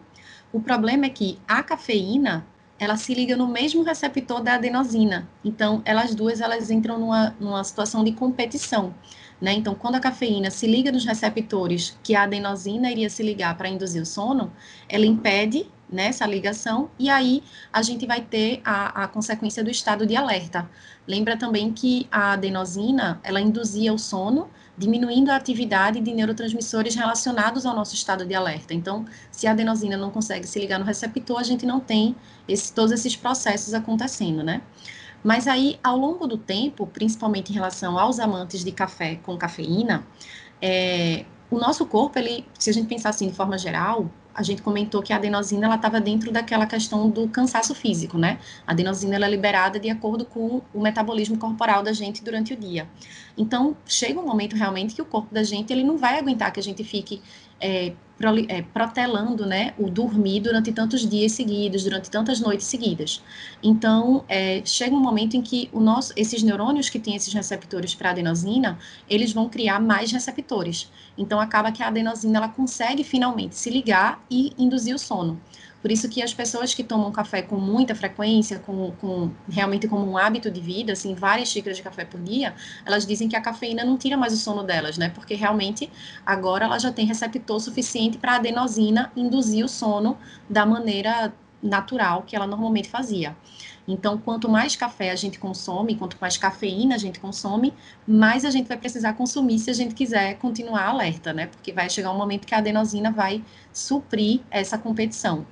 O 0.52 0.60
problema 0.60 1.06
é 1.06 1.10
que 1.10 1.40
a 1.48 1.63
cafeína, 1.63 2.46
ela 2.78 2.98
se 2.98 3.13
liga 3.13 3.38
no 3.38 3.48
mesmo 3.48 3.84
receptor 3.84 4.42
da 4.42 4.56
adenosina. 4.56 5.30
Então, 5.46 5.82
elas 5.86 6.13
duas 6.13 6.42
elas 6.42 6.70
entram 6.70 7.00
numa, 7.00 7.36
numa 7.40 7.63
situação 7.63 8.04
de 8.04 8.12
competição. 8.12 8.94
Né? 9.41 9.54
Então, 9.54 9.73
quando 9.73 9.95
a 9.95 9.99
cafeína 9.99 10.52
se 10.52 10.67
liga 10.67 10.91
nos 10.91 11.06
receptores 11.06 11.97
que 12.04 12.13
a 12.13 12.23
adenosina 12.23 12.91
iria 12.91 13.10
se 13.10 13.23
ligar 13.23 13.58
para 13.58 13.69
induzir 13.69 14.02
o 14.02 14.06
sono, 14.06 14.52
ela 14.88 15.06
impede 15.06 15.69
né, 15.91 16.12
ligação, 16.28 16.91
e 16.99 17.10
aí 17.10 17.43
a 17.73 17.82
gente 17.82 18.06
vai 18.06 18.21
ter 18.21 18.62
a, 18.63 19.04
a 19.04 19.08
consequência 19.08 19.63
do 19.63 19.71
estado 19.71 20.06
de 20.06 20.15
alerta. 20.15 20.69
Lembra 21.08 21.36
também 21.36 21.73
que 21.73 22.08
a 22.12 22.34
adenosina, 22.34 23.19
ela 23.23 23.41
induzia 23.41 23.91
o 23.91 23.97
sono, 23.97 24.49
diminuindo 24.78 25.30
a 25.30 25.36
atividade 25.36 25.99
de 25.99 26.13
neurotransmissores 26.13 26.95
relacionados 26.95 27.65
ao 27.65 27.75
nosso 27.75 27.95
estado 27.95 28.25
de 28.25 28.36
alerta. 28.36 28.73
Então, 28.73 29.06
se 29.32 29.47
a 29.47 29.52
adenosina 29.52 29.97
não 29.97 30.12
consegue 30.12 30.47
se 30.47 30.60
ligar 30.60 30.80
no 30.80 30.86
receptor, 30.86 31.39
a 31.39 31.43
gente 31.43 31.65
não 31.65 31.80
tem 31.80 32.15
esse, 32.47 32.71
todos 32.71 32.91
esses 32.91 33.15
processos 33.15 33.73
acontecendo, 33.73 34.43
né? 34.43 34.62
Mas 35.24 35.48
aí, 35.48 35.80
ao 35.84 35.98
longo 35.98 36.28
do 36.28 36.38
tempo, 36.38 36.88
principalmente 36.88 37.52
em 37.52 37.54
relação 37.54 37.98
aos 38.00 38.20
amantes 38.20 38.64
de 38.64 38.72
café 38.72 39.16
com 39.24 39.38
cafeína, 39.38 40.06
é, 40.62 41.26
o 41.50 41.58
nosso 41.58 41.86
corpo, 41.86 42.18
ele, 42.20 42.46
se 42.58 42.70
a 42.70 42.74
gente 42.74 42.88
pensar 42.88 43.10
assim 43.10 43.28
de 43.28 43.36
forma 43.36 43.58
geral, 43.58 44.10
a 44.34 44.44
gente 44.44 44.62
comentou 44.62 45.02
que 45.02 45.12
a 45.12 45.18
adenosina 45.18 45.66
ela 45.66 45.76
estava 45.76 46.00
dentro 46.00 46.32
daquela 46.32 46.66
questão 46.66 47.10
do 47.10 47.28
cansaço 47.28 47.76
físico, 47.76 48.18
né? 48.18 48.40
A 48.66 48.72
adenosina 48.72 49.16
ela 49.16 49.26
é 49.26 49.30
liberada 49.30 49.80
de 49.80 49.90
acordo 49.90 50.24
com 50.24 50.62
o 50.74 50.80
metabolismo 50.80 51.38
corporal 51.38 51.84
da 51.84 51.92
gente 51.92 52.24
durante 52.24 52.54
o 52.54 52.56
dia. 52.56 52.88
Então, 53.39 53.78
chega 53.88 54.19
um 54.19 54.25
momento 54.25 54.54
realmente 54.58 54.93
que 54.93 55.02
o 55.02 55.06
corpo 55.06 55.34
da 55.34 55.43
gente 55.43 55.71
ele 55.71 55.82
não 55.82 55.97
vai 55.97 56.19
aguentar 56.19 56.52
que 56.52 56.60
a 56.60 56.63
gente 56.63 56.84
fique 56.84 57.21
é, 57.62 57.93
é, 58.49 58.62
protelando 58.62 59.45
né, 59.45 59.73
o 59.78 59.89
dormir 59.89 60.41
durante 60.41 60.73
tantos 60.73 61.08
dias 61.08 61.32
seguidos, 61.32 61.86
durante 61.86 62.12
tantas 62.12 62.41
noites 62.41 62.67
seguidas. 62.67 63.23
Então, 63.63 64.25
é, 64.28 64.62
chega 64.65 64.93
um 64.93 64.99
momento 64.99 65.38
em 65.38 65.41
que 65.41 65.69
o 65.71 65.80
nosso, 65.80 66.12
esses 66.17 66.43
neurônios 66.43 66.89
que 66.89 66.99
têm 66.99 67.15
esses 67.15 67.34
receptores 67.34 67.95
para 67.95 68.10
adenosina, 68.10 68.78
eles 69.10 69.32
vão 69.32 69.47
criar 69.47 69.80
mais 69.80 70.12
receptores. 70.12 70.91
Então, 71.17 71.39
acaba 71.39 71.71
que 71.71 71.82
a 71.82 71.88
adenosina 71.88 72.39
ela 72.39 72.49
consegue 72.49 73.06
finalmente 73.06 73.56
se 73.56 73.69
ligar 73.69 74.21
e 74.30 74.52
induzir 74.58 74.93
o 74.93 74.99
sono. 74.99 75.39
Por 75.82 75.92
isso 75.92 76.10
que 76.10 76.22
as 76.22 76.34
pessoas 76.34 76.74
que 76.74 76.84
tomam 76.84 77.12
café 77.12 77.42
com 77.42 77.56
muita 77.56 77.96
frequência, 77.96 78.60
com, 78.60 78.92
com, 79.00 79.32
realmente 79.50 79.88
como 79.88 80.10
um 80.10 80.18
hábito 80.18 80.52
de 80.52 80.60
vida, 80.60 80.94
assim, 80.94 81.15
várias 81.15 81.50
xícaras 81.50 81.78
de 81.78 81.84
café 81.84 82.04
por 82.04 82.20
dia, 82.22 82.54
elas 82.86 83.06
dizem 83.06 83.30
que 83.30 83.36
a 83.36 83.42
cafeína 83.42 83.86
não 83.86 83.98
tira 83.98 84.18
mais 84.18 84.34
o 84.34 84.38
sono 84.38 84.63
delas, 84.63 84.98
né? 84.98 85.10
Porque 85.10 85.34
realmente 85.36 85.89
agora 86.26 86.65
ela 86.65 86.78
já 86.78 86.92
tem 86.92 87.06
receptor 87.06 87.60
suficiente 87.60 88.18
para 88.18 88.34
a 88.34 88.36
adenosina 88.36 89.12
induzir 89.15 89.63
o 89.63 89.70
sono 89.70 90.18
da 90.50 90.65
maneira 90.65 91.34
natural 91.62 92.24
que 92.24 92.36
ela 92.36 92.48
normalmente 92.48 92.89
fazia. 92.89 93.36
Então, 93.88 94.17
quanto 94.17 94.48
mais 94.48 94.76
café 94.76 95.12
a 95.12 95.15
gente 95.15 95.39
consome, 95.39 95.95
quanto 95.95 96.15
mais 96.22 96.38
cafeína 96.38 96.95
a 96.95 96.98
gente 96.98 97.19
consome, 97.19 97.74
mais 98.08 98.45
a 98.45 98.52
gente 98.52 98.67
vai 98.67 98.78
precisar 98.78 99.13
consumir 99.13 99.58
se 99.60 99.69
a 99.69 99.74
gente 99.74 99.95
quiser 99.95 100.38
continuar 100.38 100.88
alerta, 100.88 101.34
né? 101.34 101.48
Porque 101.48 101.74
vai 101.74 101.89
chegar 101.89 102.12
um 102.12 102.17
momento 102.17 102.45
que 102.45 102.54
a 102.54 102.60
adenosina 102.60 103.12
vai 103.12 103.43
suprir 103.74 104.41
essa 104.52 104.78
competição. 104.78 105.45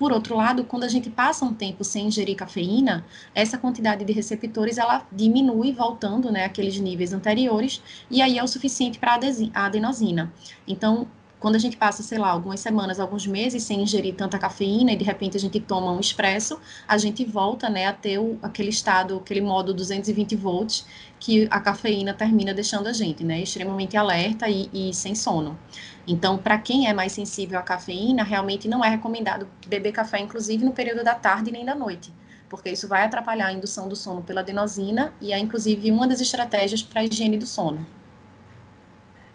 Por 0.00 0.12
outro 0.12 0.34
lado, 0.34 0.64
quando 0.64 0.84
a 0.84 0.88
gente 0.88 1.10
passa 1.10 1.44
um 1.44 1.52
tempo 1.52 1.84
sem 1.84 2.06
ingerir 2.06 2.34
cafeína, 2.34 3.04
essa 3.34 3.58
quantidade 3.58 4.02
de 4.02 4.12
receptores 4.14 4.78
ela 4.78 5.06
diminui, 5.12 5.72
voltando 5.72 6.32
né, 6.32 6.46
àqueles 6.46 6.80
níveis 6.80 7.12
anteriores, 7.12 7.82
e 8.10 8.22
aí 8.22 8.38
é 8.38 8.42
o 8.42 8.46
suficiente 8.46 8.98
para 8.98 9.18
a 9.52 9.66
adenosina. 9.66 10.32
Então, 10.66 11.06
quando 11.40 11.56
a 11.56 11.58
gente 11.58 11.76
passa, 11.76 12.02
sei 12.02 12.18
lá, 12.18 12.28
algumas 12.28 12.60
semanas, 12.60 13.00
alguns 13.00 13.26
meses 13.26 13.62
sem 13.62 13.82
ingerir 13.82 14.14
tanta 14.14 14.38
cafeína 14.38 14.92
e 14.92 14.96
de 14.96 15.04
repente 15.04 15.38
a 15.38 15.40
gente 15.40 15.58
toma 15.58 15.90
um 15.90 15.98
expresso, 15.98 16.60
a 16.86 16.98
gente 16.98 17.24
volta, 17.24 17.70
né, 17.70 17.86
a 17.86 17.94
ter 17.94 18.18
o, 18.18 18.38
aquele 18.42 18.68
estado, 18.68 19.16
aquele 19.16 19.40
modo 19.40 19.72
220 19.72 20.36
volts 20.36 20.86
que 21.18 21.48
a 21.50 21.58
cafeína 21.58 22.12
termina 22.12 22.52
deixando 22.52 22.86
a 22.88 22.92
gente, 22.92 23.24
né, 23.24 23.40
extremamente 23.40 23.96
alerta 23.96 24.48
e, 24.50 24.68
e 24.72 24.94
sem 24.94 25.14
sono. 25.14 25.58
Então, 26.06 26.36
para 26.36 26.58
quem 26.58 26.88
é 26.88 26.92
mais 26.92 27.12
sensível 27.12 27.58
à 27.58 27.62
cafeína, 27.62 28.22
realmente 28.22 28.68
não 28.68 28.84
é 28.84 28.90
recomendado 28.90 29.48
beber 29.66 29.92
café, 29.92 30.20
inclusive 30.20 30.62
no 30.62 30.72
período 30.72 31.02
da 31.02 31.14
tarde 31.14 31.50
nem 31.50 31.64
da 31.64 31.74
noite, 31.74 32.12
porque 32.50 32.68
isso 32.68 32.86
vai 32.86 33.02
atrapalhar 33.02 33.46
a 33.46 33.52
indução 33.52 33.88
do 33.88 33.96
sono 33.96 34.22
pela 34.22 34.42
adenosina 34.42 35.14
e 35.22 35.32
é, 35.32 35.38
inclusive, 35.38 35.90
uma 35.90 36.06
das 36.06 36.20
estratégias 36.20 36.82
para 36.82 37.00
a 37.00 37.04
higiene 37.04 37.38
do 37.38 37.46
sono. 37.46 37.86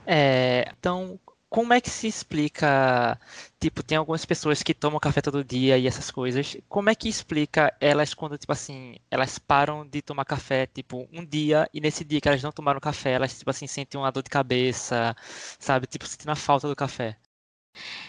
É, 0.05 0.71
então, 0.77 1.19
como 1.49 1.73
é 1.73 1.79
que 1.81 1.89
se 1.89 2.07
explica, 2.07 3.19
tipo, 3.59 3.81
tem 3.83 3.97
algumas 3.97 4.25
pessoas 4.25 4.61
que 4.63 4.73
tomam 4.73 4.99
café 4.99 5.21
todo 5.21 5.43
dia 5.43 5.77
e 5.77 5.87
essas 5.87 6.11
coisas, 6.11 6.57
como 6.67 6.89
é 6.89 6.95
que 6.95 7.07
explica 7.09 7.73
elas 7.79 8.13
quando, 8.13 8.37
tipo 8.37 8.51
assim, 8.51 8.97
elas 9.09 9.39
param 9.39 9.85
de 9.87 10.01
tomar 10.01 10.25
café, 10.25 10.67
tipo, 10.67 11.07
um 11.13 11.25
dia, 11.25 11.69
e 11.73 11.79
nesse 11.79 12.03
dia 12.03 12.19
que 12.21 12.27
elas 12.27 12.43
não 12.43 12.51
tomaram 12.51 12.79
café, 12.79 13.11
elas, 13.13 13.37
tipo 13.37 13.49
assim, 13.49 13.67
sentem 13.67 13.99
uma 13.99 14.11
dor 14.11 14.23
de 14.23 14.29
cabeça, 14.29 15.15
sabe, 15.59 15.87
tipo, 15.87 16.05
sentindo 16.07 16.31
a 16.31 16.35
falta 16.35 16.67
do 16.67 16.75
café? 16.75 17.17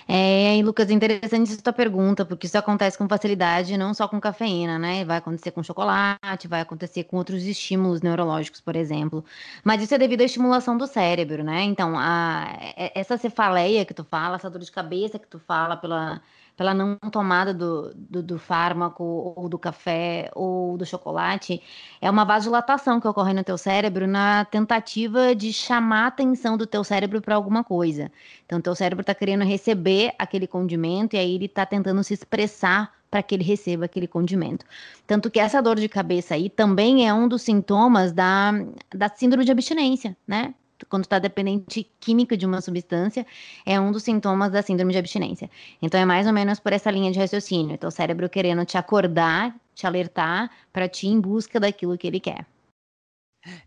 É, 0.08 0.60
Lucas, 0.62 0.90
interessante 0.90 1.52
essa 1.52 1.62
tua 1.62 1.72
pergunta, 1.72 2.24
porque 2.24 2.46
isso 2.46 2.56
acontece 2.56 2.96
com 2.96 3.08
facilidade, 3.08 3.76
não 3.76 3.92
só 3.92 4.06
com 4.06 4.20
cafeína, 4.20 4.78
né? 4.78 5.04
Vai 5.04 5.18
acontecer 5.18 5.50
com 5.50 5.62
chocolate, 5.62 6.48
vai 6.48 6.60
acontecer 6.60 7.04
com 7.04 7.16
outros 7.16 7.42
estímulos 7.44 8.00
neurológicos, 8.02 8.60
por 8.60 8.76
exemplo. 8.76 9.24
Mas 9.64 9.82
isso 9.82 9.94
é 9.94 9.98
devido 9.98 10.20
à 10.20 10.24
estimulação 10.24 10.76
do 10.76 10.86
cérebro, 10.86 11.42
né? 11.42 11.62
Então, 11.62 11.94
a, 11.98 12.56
essa 12.94 13.16
cefaleia 13.16 13.84
que 13.84 13.94
tu 13.94 14.04
fala, 14.04 14.36
essa 14.36 14.50
dor 14.50 14.60
de 14.60 14.70
cabeça 14.70 15.18
que 15.18 15.26
tu 15.26 15.38
fala 15.38 15.76
pela 15.76 16.20
pela 16.56 16.72
não 16.72 16.96
tomada 17.12 17.52
do, 17.52 17.92
do, 17.94 18.22
do, 18.22 18.38
fármaco, 18.38 19.04
ou 19.36 19.48
do 19.48 19.58
café, 19.58 20.30
ou 20.34 20.78
do 20.78 20.86
chocolate, 20.86 21.62
é 22.00 22.10
uma 22.10 22.24
vasodilatação 22.24 22.98
que 22.98 23.06
ocorre 23.06 23.34
no 23.34 23.44
teu 23.44 23.58
cérebro 23.58 24.06
na 24.06 24.44
tentativa 24.46 25.34
de 25.34 25.52
chamar 25.52 26.04
a 26.04 26.06
atenção 26.06 26.56
do 26.56 26.66
teu 26.66 26.82
cérebro 26.82 27.20
para 27.20 27.34
alguma 27.34 27.62
coisa. 27.62 28.10
Então, 28.46 28.60
teu 28.60 28.74
cérebro 28.74 29.02
está 29.02 29.14
querendo 29.14 29.44
receber 29.44 30.14
aquele 30.18 30.46
condimento 30.46 31.14
e 31.14 31.18
aí 31.18 31.34
ele 31.34 31.44
está 31.44 31.66
tentando 31.66 32.02
se 32.02 32.14
expressar 32.14 32.96
para 33.10 33.22
que 33.22 33.34
ele 33.34 33.44
receba 33.44 33.84
aquele 33.84 34.08
condimento. 34.08 34.64
Tanto 35.06 35.30
que 35.30 35.38
essa 35.38 35.62
dor 35.62 35.76
de 35.76 35.88
cabeça 35.88 36.34
aí 36.34 36.48
também 36.48 37.06
é 37.06 37.12
um 37.12 37.28
dos 37.28 37.42
sintomas 37.42 38.12
da, 38.12 38.52
da 38.94 39.08
síndrome 39.08 39.44
de 39.44 39.52
abstinência, 39.52 40.16
né? 40.26 40.54
Quando 40.88 41.04
está 41.04 41.18
dependente 41.18 41.90
química 42.00 42.36
de 42.36 42.46
uma 42.46 42.60
substância, 42.60 43.26
é 43.64 43.78
um 43.80 43.92
dos 43.92 44.02
sintomas 44.02 44.52
da 44.52 44.62
síndrome 44.62 44.92
de 44.92 44.98
abstinência. 44.98 45.50
Então 45.80 46.00
é 46.00 46.04
mais 46.04 46.26
ou 46.26 46.32
menos 46.32 46.60
por 46.60 46.72
essa 46.72 46.90
linha 46.90 47.10
de 47.10 47.18
raciocínio. 47.18 47.74
Então 47.74 47.88
o 47.88 47.92
cérebro 47.92 48.28
querendo 48.28 48.64
te 48.64 48.76
acordar, 48.76 49.54
te 49.74 49.86
alertar 49.86 50.50
para 50.72 50.88
ti 50.88 51.08
em 51.08 51.20
busca 51.20 51.58
daquilo 51.60 51.96
que 51.96 52.06
ele 52.06 52.20
quer. 52.20 52.46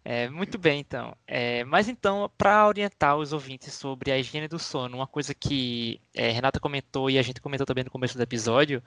É, 0.04 0.30
muito 0.30 0.58
bem, 0.58 0.80
então. 0.80 1.16
É, 1.28 1.64
mas 1.64 1.88
então, 1.88 2.30
para 2.38 2.68
orientar 2.68 3.18
os 3.18 3.34
ouvintes 3.34 3.74
sobre 3.74 4.12
a 4.12 4.18
higiene 4.18 4.48
do 4.48 4.60
sono, 4.60 4.98
uma 4.98 5.08
coisa 5.08 5.34
que 5.34 6.02
é, 6.14 6.30
Renata 6.32 6.60
comentou 6.60 7.10
e 7.10 7.18
a 7.18 7.22
gente 7.22 7.42
comentou 7.42 7.66
também 7.66 7.84
no 7.84 7.92
começo 7.92 8.18
do 8.18 8.24
episódio, 8.24 8.84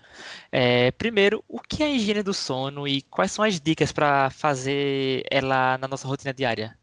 é, 0.51 0.91
primeiro, 0.93 1.45
o 1.49 1.61
que 1.61 1.83
é 1.83 1.87
a 1.87 1.91
higiene 1.91 2.23
do 2.23 2.35
sono 2.35 2.87
e 2.87 3.03
quais 3.03 3.33
são 3.33 3.45
as 3.45 3.61
dicas 3.61 3.93
para 3.93 4.31
fazer 4.31 5.25
ela 5.31 5.79
na 5.79 5.89
nossa 5.89 6.07
rotina 6.07 6.33
diária? 6.35 6.77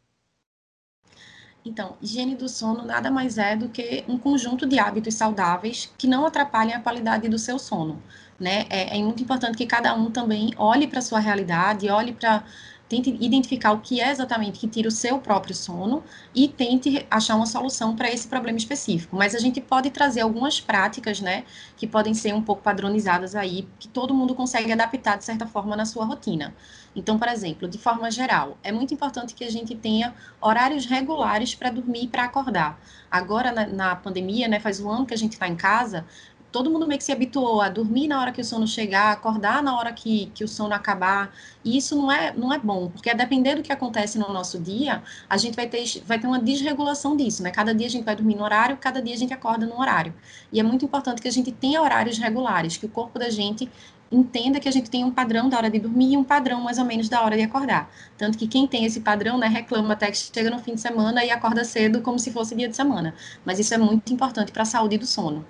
Então, 1.64 1.96
higiene 2.00 2.34
do 2.34 2.48
sono 2.48 2.84
nada 2.84 3.10
mais 3.10 3.36
é 3.36 3.54
do 3.54 3.68
que 3.68 4.04
um 4.08 4.18
conjunto 4.18 4.66
de 4.66 4.78
hábitos 4.78 5.14
saudáveis 5.14 5.92
que 5.98 6.06
não 6.06 6.24
atrapalhem 6.24 6.74
a 6.74 6.80
qualidade 6.80 7.28
do 7.28 7.38
seu 7.38 7.58
sono. 7.58 8.02
Né? 8.38 8.66
É, 8.70 8.98
é 8.98 9.02
muito 9.02 9.22
importante 9.22 9.58
que 9.58 9.66
cada 9.66 9.94
um 9.94 10.10
também 10.10 10.52
olhe 10.56 10.86
para 10.86 11.00
a 11.00 11.02
sua 11.02 11.18
realidade, 11.18 11.90
olhe 11.90 12.12
para 12.12 12.42
tente 12.90 13.16
identificar 13.20 13.70
o 13.70 13.78
que 13.78 14.00
é 14.00 14.10
exatamente 14.10 14.58
que 14.58 14.66
tira 14.66 14.88
o 14.88 14.90
seu 14.90 15.20
próprio 15.20 15.54
sono 15.54 16.02
e 16.34 16.48
tente 16.48 17.06
achar 17.08 17.36
uma 17.36 17.46
solução 17.46 17.94
para 17.94 18.10
esse 18.10 18.26
problema 18.26 18.58
específico. 18.58 19.16
Mas 19.16 19.32
a 19.32 19.38
gente 19.38 19.60
pode 19.60 19.90
trazer 19.90 20.22
algumas 20.22 20.60
práticas, 20.60 21.20
né, 21.20 21.44
que 21.76 21.86
podem 21.86 22.12
ser 22.12 22.34
um 22.34 22.42
pouco 22.42 22.62
padronizadas 22.62 23.36
aí, 23.36 23.68
que 23.78 23.86
todo 23.86 24.12
mundo 24.12 24.34
consegue 24.34 24.72
adaptar 24.72 25.16
de 25.16 25.24
certa 25.24 25.46
forma 25.46 25.76
na 25.76 25.86
sua 25.86 26.04
rotina. 26.04 26.52
Então, 26.94 27.16
por 27.16 27.28
exemplo, 27.28 27.68
de 27.68 27.78
forma 27.78 28.10
geral, 28.10 28.58
é 28.64 28.72
muito 28.72 28.92
importante 28.92 29.34
que 29.36 29.44
a 29.44 29.50
gente 29.50 29.76
tenha 29.76 30.12
horários 30.40 30.84
regulares 30.84 31.54
para 31.54 31.70
dormir 31.70 32.04
e 32.04 32.08
para 32.08 32.24
acordar. 32.24 32.80
Agora, 33.08 33.52
na, 33.52 33.66
na, 33.66 33.96
pandemia, 33.96 34.48
né, 34.48 34.58
faz 34.58 34.80
um 34.80 34.90
ano 34.90 35.06
que 35.06 35.14
a 35.14 35.16
gente 35.16 35.34
está 35.34 35.46
em 35.46 35.54
casa, 35.54 36.04
todo 36.50 36.70
mundo 36.70 36.86
meio 36.86 36.98
que 36.98 37.04
se 37.04 37.12
habituou 37.12 37.60
a 37.60 37.68
dormir 37.68 38.08
na 38.08 38.20
hora 38.20 38.32
que 38.32 38.40
o 38.40 38.44
sono 38.44 38.66
chegar, 38.66 39.12
acordar 39.12 39.62
na 39.62 39.76
hora 39.78 39.92
que, 39.92 40.26
que 40.34 40.44
o 40.44 40.48
sono 40.48 40.74
acabar. 40.74 41.32
E 41.64 41.76
isso 41.76 41.96
não 41.96 42.10
é, 42.10 42.32
não 42.34 42.52
é 42.52 42.58
bom, 42.58 42.88
porque 42.90 43.10
a 43.10 43.14
depender 43.14 43.56
do 43.56 43.62
que 43.62 43.72
acontece 43.72 44.18
no 44.18 44.32
nosso 44.32 44.58
dia, 44.58 45.02
a 45.28 45.36
gente 45.36 45.54
vai 45.54 45.66
ter, 45.66 45.84
vai 46.04 46.18
ter 46.18 46.26
uma 46.26 46.38
desregulação 46.38 47.16
disso, 47.16 47.42
né? 47.42 47.50
Cada 47.50 47.74
dia 47.74 47.86
a 47.86 47.90
gente 47.90 48.04
vai 48.04 48.16
dormir 48.16 48.34
no 48.34 48.44
horário, 48.44 48.76
cada 48.76 49.00
dia 49.00 49.14
a 49.14 49.18
gente 49.18 49.32
acorda 49.32 49.66
no 49.66 49.78
horário. 49.78 50.14
E 50.52 50.58
é 50.60 50.62
muito 50.62 50.84
importante 50.84 51.22
que 51.22 51.28
a 51.28 51.32
gente 51.32 51.52
tenha 51.52 51.80
horários 51.80 52.18
regulares, 52.18 52.76
que 52.76 52.86
o 52.86 52.88
corpo 52.88 53.18
da 53.18 53.30
gente 53.30 53.70
entenda 54.10 54.58
que 54.58 54.68
a 54.68 54.72
gente 54.72 54.90
tem 54.90 55.04
um 55.04 55.10
padrão 55.10 55.48
da 55.48 55.56
hora 55.56 55.70
de 55.70 55.78
dormir 55.78 56.14
e 56.14 56.16
um 56.16 56.24
padrão 56.24 56.60
mais 56.60 56.78
ou 56.78 56.84
menos 56.84 57.08
da 57.08 57.22
hora 57.22 57.36
de 57.36 57.42
acordar. 57.42 57.90
Tanto 58.18 58.36
que 58.36 58.48
quem 58.48 58.66
tem 58.66 58.84
esse 58.84 59.00
padrão, 59.00 59.38
né, 59.38 59.46
reclama 59.46 59.92
até 59.92 60.10
que 60.10 60.16
chega 60.16 60.50
no 60.50 60.58
fim 60.58 60.74
de 60.74 60.80
semana 60.80 61.24
e 61.24 61.30
acorda 61.30 61.62
cedo 61.64 62.02
como 62.02 62.18
se 62.18 62.32
fosse 62.32 62.54
dia 62.56 62.68
de 62.68 62.74
semana. 62.74 63.14
Mas 63.44 63.58
isso 63.58 63.72
é 63.72 63.78
muito 63.78 64.12
importante 64.12 64.50
para 64.50 64.62
a 64.62 64.66
saúde 64.66 64.98
do 64.98 65.06
sono. 65.06 65.46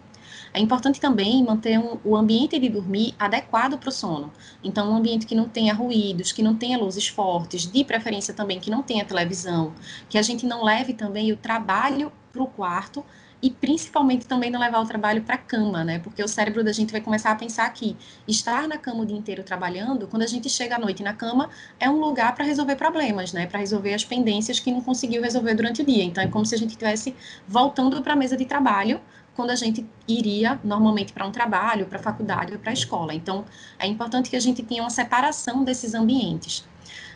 É 0.53 0.61
importante 0.61 1.01
também 1.01 1.43
manter 1.45 1.79
um, 1.79 1.99
o 2.05 2.17
ambiente 2.17 2.59
de 2.59 2.69
dormir 2.69 3.15
adequado 3.19 3.79
para 3.79 3.89
o 3.89 3.93
sono. 3.93 4.33
Então, 4.63 4.91
um 4.91 4.97
ambiente 4.97 5.27
que 5.27 5.35
não 5.35 5.49
tenha 5.49 5.73
ruídos, 5.73 6.33
que 6.33 6.43
não 6.43 6.57
tenha 6.57 6.79
luzes 6.79 7.07
fortes, 7.07 7.71
de 7.71 7.85
preferência 7.85 8.35
também 8.35 8.59
que 8.59 8.71
não 8.71 8.83
tenha 8.83 9.05
televisão, 9.05 9.73
que 10.09 10.19
a 10.19 10.23
gente 10.23 10.47
não 10.47 10.65
leve 10.65 10.93
também 10.95 11.33
o 11.33 11.37
trabalho 11.37 12.13
para 12.33 12.43
o 12.43 12.47
quarto 12.47 13.05
e 13.43 13.51
principalmente 13.51 14.27
também 14.27 14.51
não 14.51 14.61
levar 14.61 14.81
o 14.81 14.87
trabalho 14.87 15.23
para 15.23 15.37
a 15.37 15.39
cama, 15.39 15.83
né? 15.83 15.99
Porque 15.99 16.23
o 16.23 16.29
cérebro 16.29 16.63
da 16.63 16.73
gente 16.73 16.93
vai 16.93 17.01
começar 17.01 17.31
a 17.31 17.35
pensar 17.35 17.73
que 17.73 17.97
estar 18.29 18.69
na 18.69 18.77
cama 18.77 19.03
o 19.03 19.07
dia 19.07 19.17
inteiro 19.17 19.43
trabalhando, 19.43 20.07
quando 20.07 20.23
a 20.23 20.27
gente 20.27 20.49
chega 20.51 20.77
à 20.77 20.79
noite 20.79 21.03
na 21.03 21.15
cama, 21.15 21.49
é 21.79 21.89
um 21.89 21.99
lugar 21.99 22.35
para 22.35 22.45
resolver 22.45 22.77
problemas, 22.77 23.33
né? 23.33 23.47
Para 23.47 23.61
resolver 23.61 23.95
as 23.95 24.05
pendências 24.05 24.61
que 24.61 24.71
não 24.71 24.83
conseguiu 24.83 25.23
resolver 25.23 25.55
durante 25.55 25.83
o 25.83 25.85
dia. 25.85 26.05
Então 26.05 26.23
é 26.23 26.29
como 26.29 26.45
se 26.45 26.55
a 26.55 26.59
gente 26.59 26.71
estivesse 26.71 27.15
voltando 27.49 28.03
para 28.03 28.13
a 28.13 28.17
mesa 28.17 28.37
de 28.37 28.45
trabalho 28.45 29.01
quando 29.35 29.51
a 29.51 29.55
gente 29.55 29.87
iria 30.07 30.61
normalmente 30.63 31.13
para 31.13 31.27
um 31.27 31.31
trabalho, 31.31 31.87
para 31.87 31.99
a 31.99 32.03
faculdade 32.03 32.53
ou 32.53 32.59
para 32.59 32.71
a 32.71 32.75
escola. 32.75 33.15
Então, 33.15 33.45
é 33.79 33.87
importante 33.87 34.29
que 34.29 34.37
a 34.37 34.41
gente 34.41 34.63
tenha 34.63 34.83
uma 34.83 34.91
separação 34.91 35.65
desses 35.65 35.95
ambientes. 35.95 36.65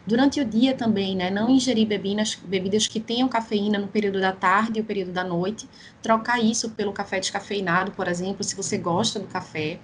Durante 0.06 0.38
o 0.38 0.44
dia 0.44 0.74
também, 0.74 1.16
né, 1.16 1.30
não 1.30 1.48
ingerir 1.48 1.86
bebidas, 1.86 2.34
bebidas 2.44 2.86
que 2.86 3.00
tenham 3.00 3.26
cafeína 3.26 3.78
no 3.78 3.88
período 3.88 4.20
da 4.20 4.32
tarde 4.32 4.78
e 4.78 4.82
o 4.82 4.84
período 4.84 5.12
da 5.12 5.24
noite, 5.24 5.66
trocar 6.02 6.38
isso 6.42 6.70
pelo 6.70 6.92
café 6.92 7.18
descafeinado, 7.18 7.90
por 7.92 8.06
exemplo, 8.06 8.44
se 8.44 8.54
você 8.54 8.76
gosta 8.76 9.18
do 9.18 9.26
café. 9.26 9.78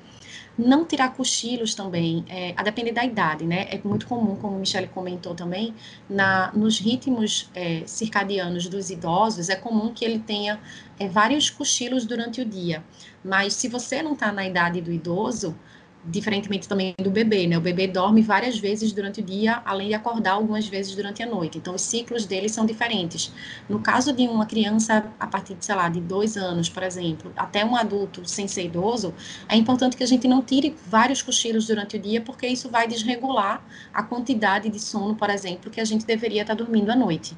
Não 0.59 0.85
tirar 0.85 1.15
cochilos 1.15 1.75
também, 1.75 2.25
é, 2.29 2.53
a 2.57 2.63
depender 2.63 2.93
da 2.93 3.05
idade, 3.05 3.47
né? 3.47 3.67
É 3.71 3.81
muito 3.83 4.07
comum, 4.07 4.37
como 4.37 4.57
a 4.57 4.59
Michelle 4.59 4.89
comentou 4.89 5.35
também, 5.35 5.75
na, 6.09 6.53
nos 6.53 6.79
ritmos 6.79 7.51
é, 7.55 7.83
circadianos 7.87 8.69
dos 8.69 8.91
idosos, 8.91 9.49
é 9.49 9.57
comum 9.57 9.93
que 9.93 10.05
ele 10.05 10.19
tenha 10.19 10.61
é, 10.99 11.09
vários 11.09 11.49
cochilos 11.51 12.05
durante 12.05 12.41
o 12.41 12.45
dia. 12.45 12.85
Mas 13.25 13.55
se 13.55 13.69
você 13.69 14.03
não 14.03 14.13
está 14.13 14.33
na 14.33 14.47
idade 14.47 14.81
do 14.81 14.93
idoso, 14.93 15.57
diferentemente 16.05 16.69
também 16.69 16.95
do 16.99 17.11
bebê, 17.11 17.47
né? 17.47 17.59
O 17.59 17.61
bebê 17.61 17.87
dorme 17.87 18.23
várias 18.23 18.59
vezes 18.59 18.93
durante 18.93 19.21
o 19.21 19.23
dia, 19.23 19.63
além 19.65 19.89
de 19.89 19.95
acordar 19.95 20.33
algumas 20.33 20.67
vezes 20.67 20.95
durante 20.95 21.23
a 21.23 21.27
noite. 21.27 21.59
Então, 21.59 21.75
os 21.75 21.83
ciclos 21.83 22.25
deles 22.25 22.53
são 22.53 22.65
diferentes. 22.65 23.33
No 23.69 23.81
caso 23.81 24.13
de 24.13 24.27
uma 24.27 24.47
criança 24.47 25.13
a 25.19 25.27
partir 25.27 25.55
de, 25.55 25.65
sei 25.65 25.75
lá, 25.75 25.89
de 25.89 26.01
dois 26.01 26.37
anos, 26.37 26.69
por 26.69 26.83
exemplo, 26.83 27.33
até 27.37 27.65
um 27.65 27.77
adulto 27.77 28.27
sem 28.27 28.49
ser 28.49 28.65
idoso, 28.65 29.15
é 29.49 29.57
importante 29.57 29.97
que 29.97 30.03
a 30.03 30.07
gente 30.07 30.27
não 30.27 30.43
tire 30.43 30.75
vários 30.87 31.23
cochilos 31.23 31.67
durante 31.67 31.97
o 31.97 32.01
dia, 32.01 32.21
porque 32.21 32.47
isso 32.47 32.71
vai 32.71 32.87
desregular 32.89 33.65
a 33.93 34.03
quantidade 34.03 34.69
de 34.71 34.81
sono, 34.81 35.15
por 35.15 35.31
exemplo, 35.31 35.71
que 35.71 35.81
a 35.81 35.85
gente 35.85 36.07
deveria 36.07 36.43
estar 36.43 36.55
dormindo 36.55 36.91
à 36.91 36.97
noite. 36.97 37.37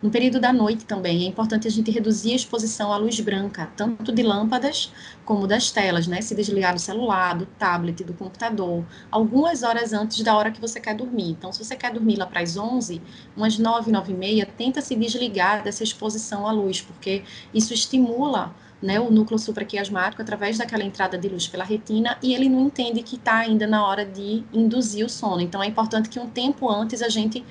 No 0.00 0.10
período 0.10 0.38
da 0.38 0.52
noite 0.52 0.84
também 0.84 1.24
é 1.24 1.26
importante 1.26 1.66
a 1.66 1.70
gente 1.70 1.90
reduzir 1.90 2.32
a 2.32 2.36
exposição 2.36 2.92
à 2.92 2.96
luz 2.96 3.18
branca, 3.18 3.68
tanto 3.76 4.12
de 4.12 4.22
lâmpadas 4.22 4.92
como 5.24 5.44
das 5.44 5.72
telas, 5.72 6.06
né? 6.06 6.20
Se 6.20 6.36
desligar 6.36 6.72
do 6.72 6.80
celular, 6.80 7.36
do 7.36 7.46
tablet, 7.46 8.04
do 8.04 8.14
computador, 8.14 8.84
algumas 9.10 9.64
horas 9.64 9.92
antes 9.92 10.22
da 10.22 10.36
hora 10.36 10.52
que 10.52 10.60
você 10.60 10.78
quer 10.78 10.94
dormir. 10.94 11.30
Então, 11.30 11.52
se 11.52 11.64
você 11.64 11.74
quer 11.74 11.92
dormir 11.92 12.16
lá 12.16 12.26
para 12.26 12.40
as 12.40 12.56
11, 12.56 13.02
umas 13.36 13.58
9, 13.58 13.90
9 13.90 14.12
e 14.12 14.16
meia, 14.16 14.46
tenta 14.46 14.80
se 14.80 14.94
desligar 14.94 15.64
dessa 15.64 15.82
exposição 15.82 16.46
à 16.46 16.52
luz, 16.52 16.80
porque 16.80 17.24
isso 17.52 17.74
estimula 17.74 18.54
né, 18.80 19.00
o 19.00 19.10
núcleo 19.10 19.38
supraquiasmático 19.38 20.22
através 20.22 20.56
daquela 20.56 20.84
entrada 20.84 21.18
de 21.18 21.28
luz 21.28 21.48
pela 21.48 21.64
retina 21.64 22.16
e 22.22 22.32
ele 22.32 22.48
não 22.48 22.66
entende 22.66 23.02
que 23.02 23.16
está 23.16 23.38
ainda 23.38 23.66
na 23.66 23.84
hora 23.84 24.04
de 24.04 24.44
induzir 24.52 25.04
o 25.04 25.08
sono. 25.08 25.40
Então, 25.40 25.62
é 25.62 25.66
importante 25.66 26.08
que 26.08 26.20
um 26.20 26.28
tempo 26.28 26.70
antes 26.70 27.02
a 27.02 27.08
gente 27.08 27.44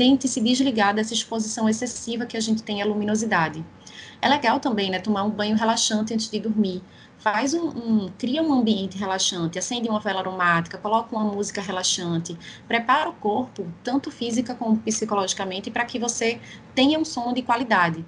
tente 0.00 0.26
se 0.26 0.40
desligar 0.40 0.94
dessa 0.94 1.12
exposição 1.12 1.68
excessiva 1.68 2.24
que 2.24 2.34
a 2.34 2.40
gente 2.40 2.62
tem 2.62 2.80
à 2.80 2.86
luminosidade. 2.86 3.62
É 4.22 4.30
legal 4.30 4.58
também, 4.58 4.88
né, 4.88 4.98
tomar 4.98 5.24
um 5.24 5.28
banho 5.28 5.54
relaxante 5.54 6.14
antes 6.14 6.30
de 6.30 6.40
dormir. 6.40 6.82
Faz 7.18 7.52
um, 7.52 7.68
um, 7.68 8.10
cria 8.16 8.42
um 8.42 8.50
ambiente 8.50 8.96
relaxante, 8.96 9.58
acende 9.58 9.90
uma 9.90 10.00
vela 10.00 10.20
aromática, 10.20 10.78
coloca 10.78 11.14
uma 11.14 11.24
música 11.30 11.60
relaxante, 11.60 12.34
prepara 12.66 13.10
o 13.10 13.12
corpo, 13.12 13.70
tanto 13.84 14.10
física 14.10 14.54
como 14.54 14.78
psicologicamente, 14.78 15.70
para 15.70 15.84
que 15.84 15.98
você 15.98 16.40
tenha 16.74 16.98
um 16.98 17.04
sono 17.04 17.34
de 17.34 17.42
qualidade. 17.42 18.02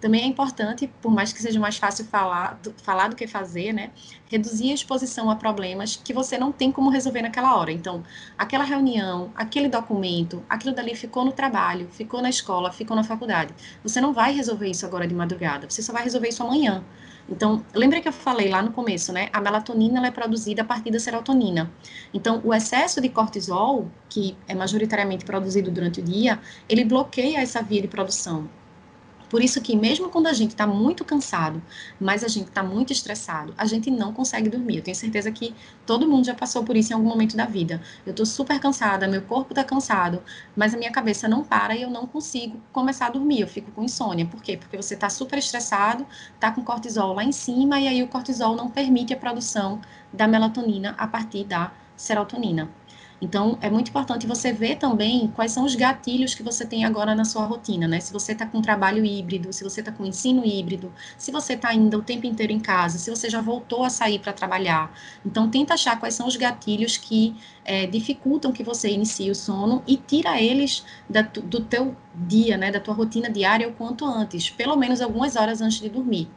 Também 0.00 0.22
é 0.22 0.26
importante, 0.26 0.86
por 1.00 1.10
mais 1.10 1.32
que 1.32 1.40
seja 1.40 1.58
mais 1.58 1.78
fácil 1.78 2.04
falar 2.04 2.58
do, 2.62 2.72
falar 2.82 3.08
do 3.08 3.16
que 3.16 3.26
fazer, 3.26 3.72
né? 3.72 3.90
Reduzir 4.28 4.70
a 4.70 4.74
exposição 4.74 5.30
a 5.30 5.36
problemas 5.36 5.96
que 5.96 6.12
você 6.12 6.36
não 6.36 6.52
tem 6.52 6.70
como 6.70 6.90
resolver 6.90 7.22
naquela 7.22 7.56
hora. 7.56 7.72
Então, 7.72 8.04
aquela 8.36 8.64
reunião, 8.64 9.32
aquele 9.34 9.68
documento, 9.68 10.44
aquilo 10.48 10.74
dali 10.74 10.94
ficou 10.94 11.24
no 11.24 11.32
trabalho, 11.32 11.88
ficou 11.90 12.20
na 12.20 12.28
escola, 12.28 12.70
ficou 12.70 12.94
na 12.94 13.02
faculdade. 13.02 13.54
Você 13.82 14.00
não 14.00 14.12
vai 14.12 14.32
resolver 14.32 14.68
isso 14.68 14.84
agora 14.84 15.06
de 15.06 15.14
madrugada, 15.14 15.68
você 15.68 15.82
só 15.82 15.92
vai 15.92 16.02
resolver 16.04 16.28
isso 16.28 16.42
amanhã. 16.42 16.84
Então, 17.28 17.64
lembra 17.74 18.00
que 18.00 18.06
eu 18.06 18.12
falei 18.12 18.48
lá 18.48 18.62
no 18.62 18.72
começo, 18.72 19.12
né? 19.12 19.28
A 19.32 19.40
melatonina 19.40 20.06
é 20.06 20.10
produzida 20.10 20.62
a 20.62 20.64
partir 20.64 20.90
da 20.90 21.00
serotonina. 21.00 21.72
Então, 22.14 22.40
o 22.44 22.54
excesso 22.54 23.00
de 23.00 23.08
cortisol, 23.08 23.90
que 24.08 24.36
é 24.46 24.54
majoritariamente 24.54 25.24
produzido 25.24 25.70
durante 25.70 26.00
o 26.00 26.04
dia, 26.04 26.38
ele 26.68 26.84
bloqueia 26.84 27.38
essa 27.40 27.62
via 27.62 27.82
de 27.82 27.88
produção. 27.88 28.48
Por 29.28 29.42
isso 29.42 29.60
que 29.60 29.76
mesmo 29.76 30.08
quando 30.08 30.28
a 30.28 30.32
gente 30.32 30.50
está 30.50 30.66
muito 30.66 31.04
cansado, 31.04 31.62
mas 32.00 32.22
a 32.22 32.28
gente 32.28 32.48
está 32.48 32.62
muito 32.62 32.92
estressado, 32.92 33.52
a 33.58 33.66
gente 33.66 33.90
não 33.90 34.12
consegue 34.12 34.48
dormir. 34.48 34.76
Eu 34.76 34.82
tenho 34.82 34.96
certeza 34.96 35.30
que 35.32 35.54
todo 35.84 36.08
mundo 36.08 36.26
já 36.26 36.34
passou 36.34 36.62
por 36.64 36.76
isso 36.76 36.92
em 36.92 36.94
algum 36.94 37.08
momento 37.08 37.36
da 37.36 37.44
vida. 37.44 37.80
Eu 38.04 38.10
estou 38.10 38.24
super 38.24 38.58
cansada, 38.60 39.08
meu 39.08 39.22
corpo 39.22 39.52
está 39.52 39.64
cansado, 39.64 40.22
mas 40.54 40.74
a 40.74 40.76
minha 40.76 40.92
cabeça 40.92 41.26
não 41.26 41.42
para 41.42 41.74
e 41.74 41.82
eu 41.82 41.90
não 41.90 42.06
consigo 42.06 42.60
começar 42.72 43.06
a 43.06 43.10
dormir. 43.10 43.40
Eu 43.40 43.48
fico 43.48 43.70
com 43.72 43.82
insônia. 43.82 44.26
Por 44.26 44.42
quê? 44.42 44.56
Porque 44.56 44.76
você 44.76 44.94
está 44.94 45.08
super 45.10 45.38
estressado, 45.38 46.06
está 46.34 46.50
com 46.52 46.62
cortisol 46.62 47.14
lá 47.14 47.24
em 47.24 47.32
cima 47.32 47.80
e 47.80 47.88
aí 47.88 48.02
o 48.02 48.08
cortisol 48.08 48.54
não 48.54 48.70
permite 48.70 49.12
a 49.12 49.16
produção 49.16 49.80
da 50.12 50.28
melatonina 50.28 50.94
a 50.98 51.06
partir 51.06 51.44
da 51.44 51.72
serotonina. 51.96 52.70
Então, 53.20 53.56
é 53.62 53.70
muito 53.70 53.88
importante 53.88 54.26
você 54.26 54.52
ver 54.52 54.76
também 54.76 55.28
quais 55.28 55.52
são 55.52 55.64
os 55.64 55.74
gatilhos 55.74 56.34
que 56.34 56.42
você 56.42 56.66
tem 56.66 56.84
agora 56.84 57.14
na 57.14 57.24
sua 57.24 57.44
rotina, 57.46 57.88
né? 57.88 57.98
Se 57.98 58.12
você 58.12 58.32
está 58.32 58.46
com 58.46 58.60
trabalho 58.60 59.04
híbrido, 59.04 59.52
se 59.52 59.64
você 59.64 59.80
está 59.80 59.90
com 59.90 60.04
ensino 60.04 60.44
híbrido, 60.44 60.92
se 61.16 61.32
você 61.32 61.54
está 61.54 61.70
ainda 61.70 61.96
o 61.96 62.02
tempo 62.02 62.26
inteiro 62.26 62.52
em 62.52 62.60
casa, 62.60 62.98
se 62.98 63.10
você 63.10 63.30
já 63.30 63.40
voltou 63.40 63.84
a 63.84 63.90
sair 63.90 64.18
para 64.18 64.32
trabalhar. 64.32 64.92
Então, 65.24 65.48
tenta 65.48 65.74
achar 65.74 65.98
quais 65.98 66.14
são 66.14 66.26
os 66.26 66.36
gatilhos 66.36 66.98
que 66.98 67.34
é, 67.64 67.86
dificultam 67.86 68.52
que 68.52 68.62
você 68.62 68.90
inicie 68.90 69.30
o 69.30 69.34
sono 69.34 69.82
e 69.86 69.96
tira 69.96 70.40
eles 70.40 70.84
da, 71.08 71.22
do 71.22 71.60
teu 71.60 71.96
dia, 72.14 72.56
né? 72.56 72.70
Da 72.70 72.80
tua 72.80 72.94
rotina 72.94 73.30
diária 73.30 73.68
o 73.68 73.72
quanto 73.72 74.04
antes, 74.04 74.50
pelo 74.50 74.76
menos 74.76 75.00
algumas 75.00 75.36
horas 75.36 75.60
antes 75.60 75.80
de 75.80 75.88
dormir. 75.88 76.28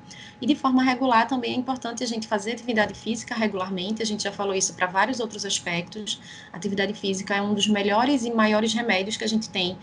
E 0.42 0.48
de 0.48 0.56
forma 0.56 0.82
regular 0.82 1.28
também 1.28 1.54
é 1.54 1.56
importante 1.56 2.04
a 2.04 2.08
gente 2.08 2.28
fazer 2.28 2.54
atividade 2.54 2.94
física 2.94 3.36
regularmente, 3.36 4.02
a 4.02 4.06
gente 4.06 4.24
já 4.24 4.32
falou 4.32 4.56
isso 4.56 4.74
para 4.74 4.88
vários 4.88 5.20
outros 5.20 5.46
aspectos. 5.46 6.22
Atividade 6.70 6.94
física 6.94 7.36
é 7.36 7.42
um 7.42 7.54
dos 7.54 7.68
melhores 7.68 8.24
e 8.24 8.32
maiores 8.32 8.74
remédios 8.74 9.18
que 9.18 9.24
a 9.24 9.28
gente 9.28 9.50
tem 9.50 9.78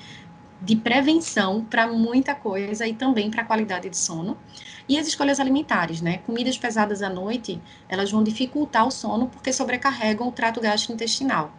de 0.63 0.75
prevenção 0.75 1.63
para 1.65 1.87
muita 1.87 2.35
coisa 2.35 2.87
e 2.87 2.95
também 2.95 3.31
para 3.31 3.43
a 3.43 3.45
qualidade 3.45 3.91
de 3.91 3.97
sono. 3.97 4.39
E 4.89 4.99
as 4.99 5.07
escolhas 5.07 5.39
alimentares, 5.41 6.01
né? 6.01 6.19
Comidas 6.19 6.57
pesadas 6.57 7.03
à 7.03 7.11
noite, 7.11 7.61
elas 7.89 8.11
vão 8.11 8.23
dificultar 8.23 8.87
o 8.87 8.91
sono 8.91 9.27
porque 9.27 9.53
sobrecarregam 9.53 10.29
o 10.29 10.33
trato 10.33 10.61
gastrointestinal. 10.61 11.53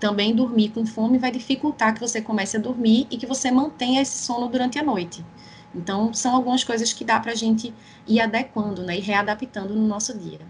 Também 0.00 0.34
dormir 0.34 0.70
com 0.70 0.84
fome 0.86 1.18
vai 1.18 1.30
dificultar 1.30 1.94
que 1.94 2.00
você 2.00 2.22
comece 2.22 2.56
a 2.56 2.60
dormir 2.60 3.06
e 3.10 3.18
que 3.18 3.26
você 3.26 3.50
mantenha 3.50 4.00
esse 4.00 4.24
sono 4.24 4.48
durante 4.48 4.78
a 4.78 4.82
noite. 4.82 5.24
Então, 5.74 6.12
são 6.12 6.34
algumas 6.34 6.64
coisas 6.64 6.92
que 6.92 7.04
dá 7.04 7.20
para 7.20 7.32
a 7.32 7.36
gente 7.36 7.72
ir 8.08 8.18
adequando 8.18 8.82
né, 8.82 8.96
e 8.96 9.00
readaptando 9.00 9.74
no 9.74 9.86
nosso 9.86 10.18
dia. 10.18 10.40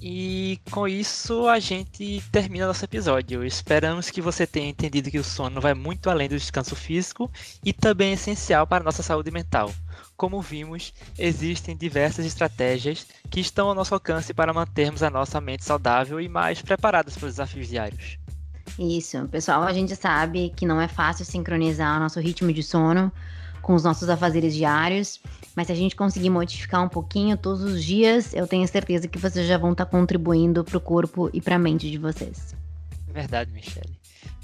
E 0.00 0.60
com 0.70 0.86
isso 0.86 1.48
a 1.48 1.58
gente 1.58 2.22
termina 2.30 2.66
nosso 2.66 2.84
episódio. 2.84 3.44
Esperamos 3.44 4.10
que 4.10 4.20
você 4.20 4.46
tenha 4.46 4.68
entendido 4.68 5.10
que 5.10 5.18
o 5.18 5.24
sono 5.24 5.60
vai 5.60 5.74
muito 5.74 6.10
além 6.10 6.28
do 6.28 6.36
descanso 6.36 6.76
físico 6.76 7.30
e 7.64 7.72
também 7.72 8.10
é 8.10 8.14
essencial 8.14 8.66
para 8.66 8.82
a 8.82 8.84
nossa 8.84 9.02
saúde 9.02 9.30
mental. 9.30 9.72
Como 10.16 10.40
vimos, 10.40 10.92
existem 11.18 11.76
diversas 11.76 12.26
estratégias 12.26 13.06
que 13.30 13.40
estão 13.40 13.68
ao 13.68 13.74
nosso 13.74 13.94
alcance 13.94 14.34
para 14.34 14.52
mantermos 14.52 15.02
a 15.02 15.10
nossa 15.10 15.40
mente 15.40 15.64
saudável 15.64 16.20
e 16.20 16.28
mais 16.28 16.60
preparados 16.60 17.16
para 17.16 17.26
os 17.26 17.32
desafios 17.34 17.68
diários. 17.68 18.18
Isso, 18.78 19.26
pessoal, 19.28 19.62
a 19.62 19.72
gente 19.72 19.96
sabe 19.96 20.52
que 20.54 20.66
não 20.66 20.80
é 20.80 20.88
fácil 20.88 21.24
sincronizar 21.24 21.96
o 21.96 22.00
nosso 22.00 22.20
ritmo 22.20 22.52
de 22.52 22.62
sono 22.62 23.10
com 23.66 23.74
os 23.74 23.82
nossos 23.82 24.08
afazeres 24.08 24.54
diários. 24.54 25.20
Mas 25.56 25.66
se 25.66 25.72
a 25.72 25.74
gente 25.74 25.96
conseguir 25.96 26.30
modificar 26.30 26.84
um 26.84 26.88
pouquinho 26.88 27.36
todos 27.36 27.62
os 27.62 27.82
dias, 27.82 28.32
eu 28.32 28.46
tenho 28.46 28.66
certeza 28.68 29.08
que 29.08 29.18
vocês 29.18 29.44
já 29.44 29.58
vão 29.58 29.72
estar 29.72 29.86
contribuindo 29.86 30.62
para 30.62 30.78
o 30.78 30.80
corpo 30.80 31.28
e 31.32 31.40
para 31.40 31.56
a 31.56 31.58
mente 31.58 31.90
de 31.90 31.98
vocês. 31.98 32.54
Verdade, 33.08 33.50
Michele. 33.50 33.98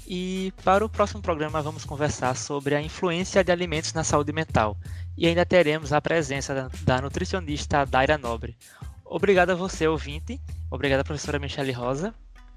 E 0.05 0.51
para 0.65 0.83
o 0.83 0.89
próximo 0.89 1.21
programa 1.21 1.61
vamos 1.61 1.85
conversar 1.85 2.35
sobre 2.35 2.75
a 2.75 2.81
influência 2.81 3.41
de 3.45 3.49
alimentos 3.49 3.93
na 3.93 4.03
saúde 4.03 4.33
mental. 4.33 4.75
E 5.17 5.25
ainda 5.25 5.45
teremos 5.45 5.93
a 5.93 6.01
presença 6.01 6.69
da 6.83 7.01
nutricionista 7.01 7.85
Daira 7.85 8.17
Nobre. 8.17 8.57
Obrigado 9.05 9.51
a 9.51 9.55
você, 9.55 9.87
ouvinte. 9.87 10.41
Obrigado, 10.69 11.05
professora 11.05 11.39
Michele 11.39 11.71
Rosa. 11.71 12.13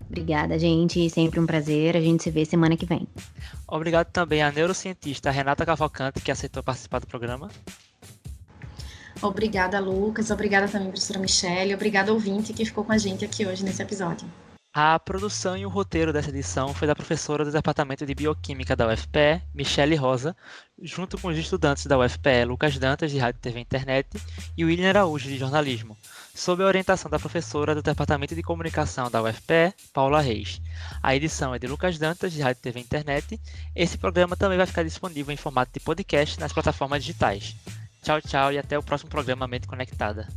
Obrigada, 0.08 0.58
gente. 0.58 1.08
Sempre 1.10 1.40
um 1.40 1.46
prazer. 1.46 1.96
A 1.96 2.00
gente 2.00 2.22
se 2.22 2.30
vê 2.30 2.44
semana 2.44 2.76
que 2.76 2.86
vem. 2.86 3.06
Obrigado 3.66 4.08
também 4.08 4.42
à 4.42 4.50
neurocientista 4.52 5.30
Renata 5.30 5.66
Cavalcante, 5.66 6.20
que 6.20 6.30
aceitou 6.30 6.62
participar 6.62 7.00
do 7.00 7.06
programa. 7.06 7.50
Obrigada, 9.20 9.80
Lucas. 9.80 10.30
Obrigada 10.30 10.68
também, 10.68 10.88
professora 10.88 11.18
Michelle. 11.18 11.74
Obrigada, 11.74 12.12
ouvinte, 12.12 12.52
que 12.52 12.64
ficou 12.64 12.84
com 12.84 12.92
a 12.92 12.98
gente 12.98 13.24
aqui 13.24 13.46
hoje 13.46 13.64
nesse 13.64 13.82
episódio. 13.82 14.28
A 14.78 14.98
produção 14.98 15.56
e 15.56 15.64
o 15.64 15.70
roteiro 15.70 16.12
dessa 16.12 16.28
edição 16.28 16.74
foi 16.74 16.86
da 16.86 16.94
professora 16.94 17.46
do 17.46 17.50
Departamento 17.50 18.04
de 18.04 18.14
Bioquímica 18.14 18.76
da 18.76 18.86
UFPE, 18.86 19.40
Michele 19.54 19.96
Rosa, 19.96 20.36
junto 20.82 21.16
com 21.16 21.28
os 21.28 21.38
estudantes 21.38 21.86
da 21.86 21.98
UFPE, 21.98 22.44
Lucas 22.46 22.76
Dantas, 22.76 23.10
de 23.10 23.16
Rádio 23.16 23.40
TV 23.40 23.58
e 23.58 23.62
Internet, 23.62 24.06
e 24.54 24.66
William 24.66 24.90
Araújo, 24.90 25.30
de 25.30 25.38
Jornalismo 25.38 25.96
sob 26.34 26.62
a 26.62 26.66
orientação 26.66 27.10
da 27.10 27.18
professora 27.18 27.74
do 27.74 27.80
Departamento 27.80 28.34
de 28.34 28.42
Comunicação 28.42 29.10
da 29.10 29.22
UFPE, 29.22 29.72
Paula 29.94 30.20
Reis. 30.20 30.60
A 31.02 31.16
edição 31.16 31.54
é 31.54 31.58
de 31.58 31.66
Lucas 31.66 31.96
Dantas, 31.96 32.30
de 32.34 32.42
Rádio 32.42 32.60
TV 32.60 32.78
Internet. 32.78 33.40
Esse 33.74 33.96
programa 33.96 34.36
também 34.36 34.58
vai 34.58 34.66
ficar 34.66 34.82
disponível 34.82 35.32
em 35.32 35.38
formato 35.38 35.72
de 35.72 35.80
podcast 35.80 36.38
nas 36.38 36.52
plataformas 36.52 37.02
digitais. 37.02 37.56
Tchau, 38.02 38.20
tchau 38.20 38.52
e 38.52 38.58
até 38.58 38.78
o 38.78 38.82
próximo 38.82 39.08
programa 39.08 39.48
Mente 39.48 39.66
Conectada. 39.66 40.28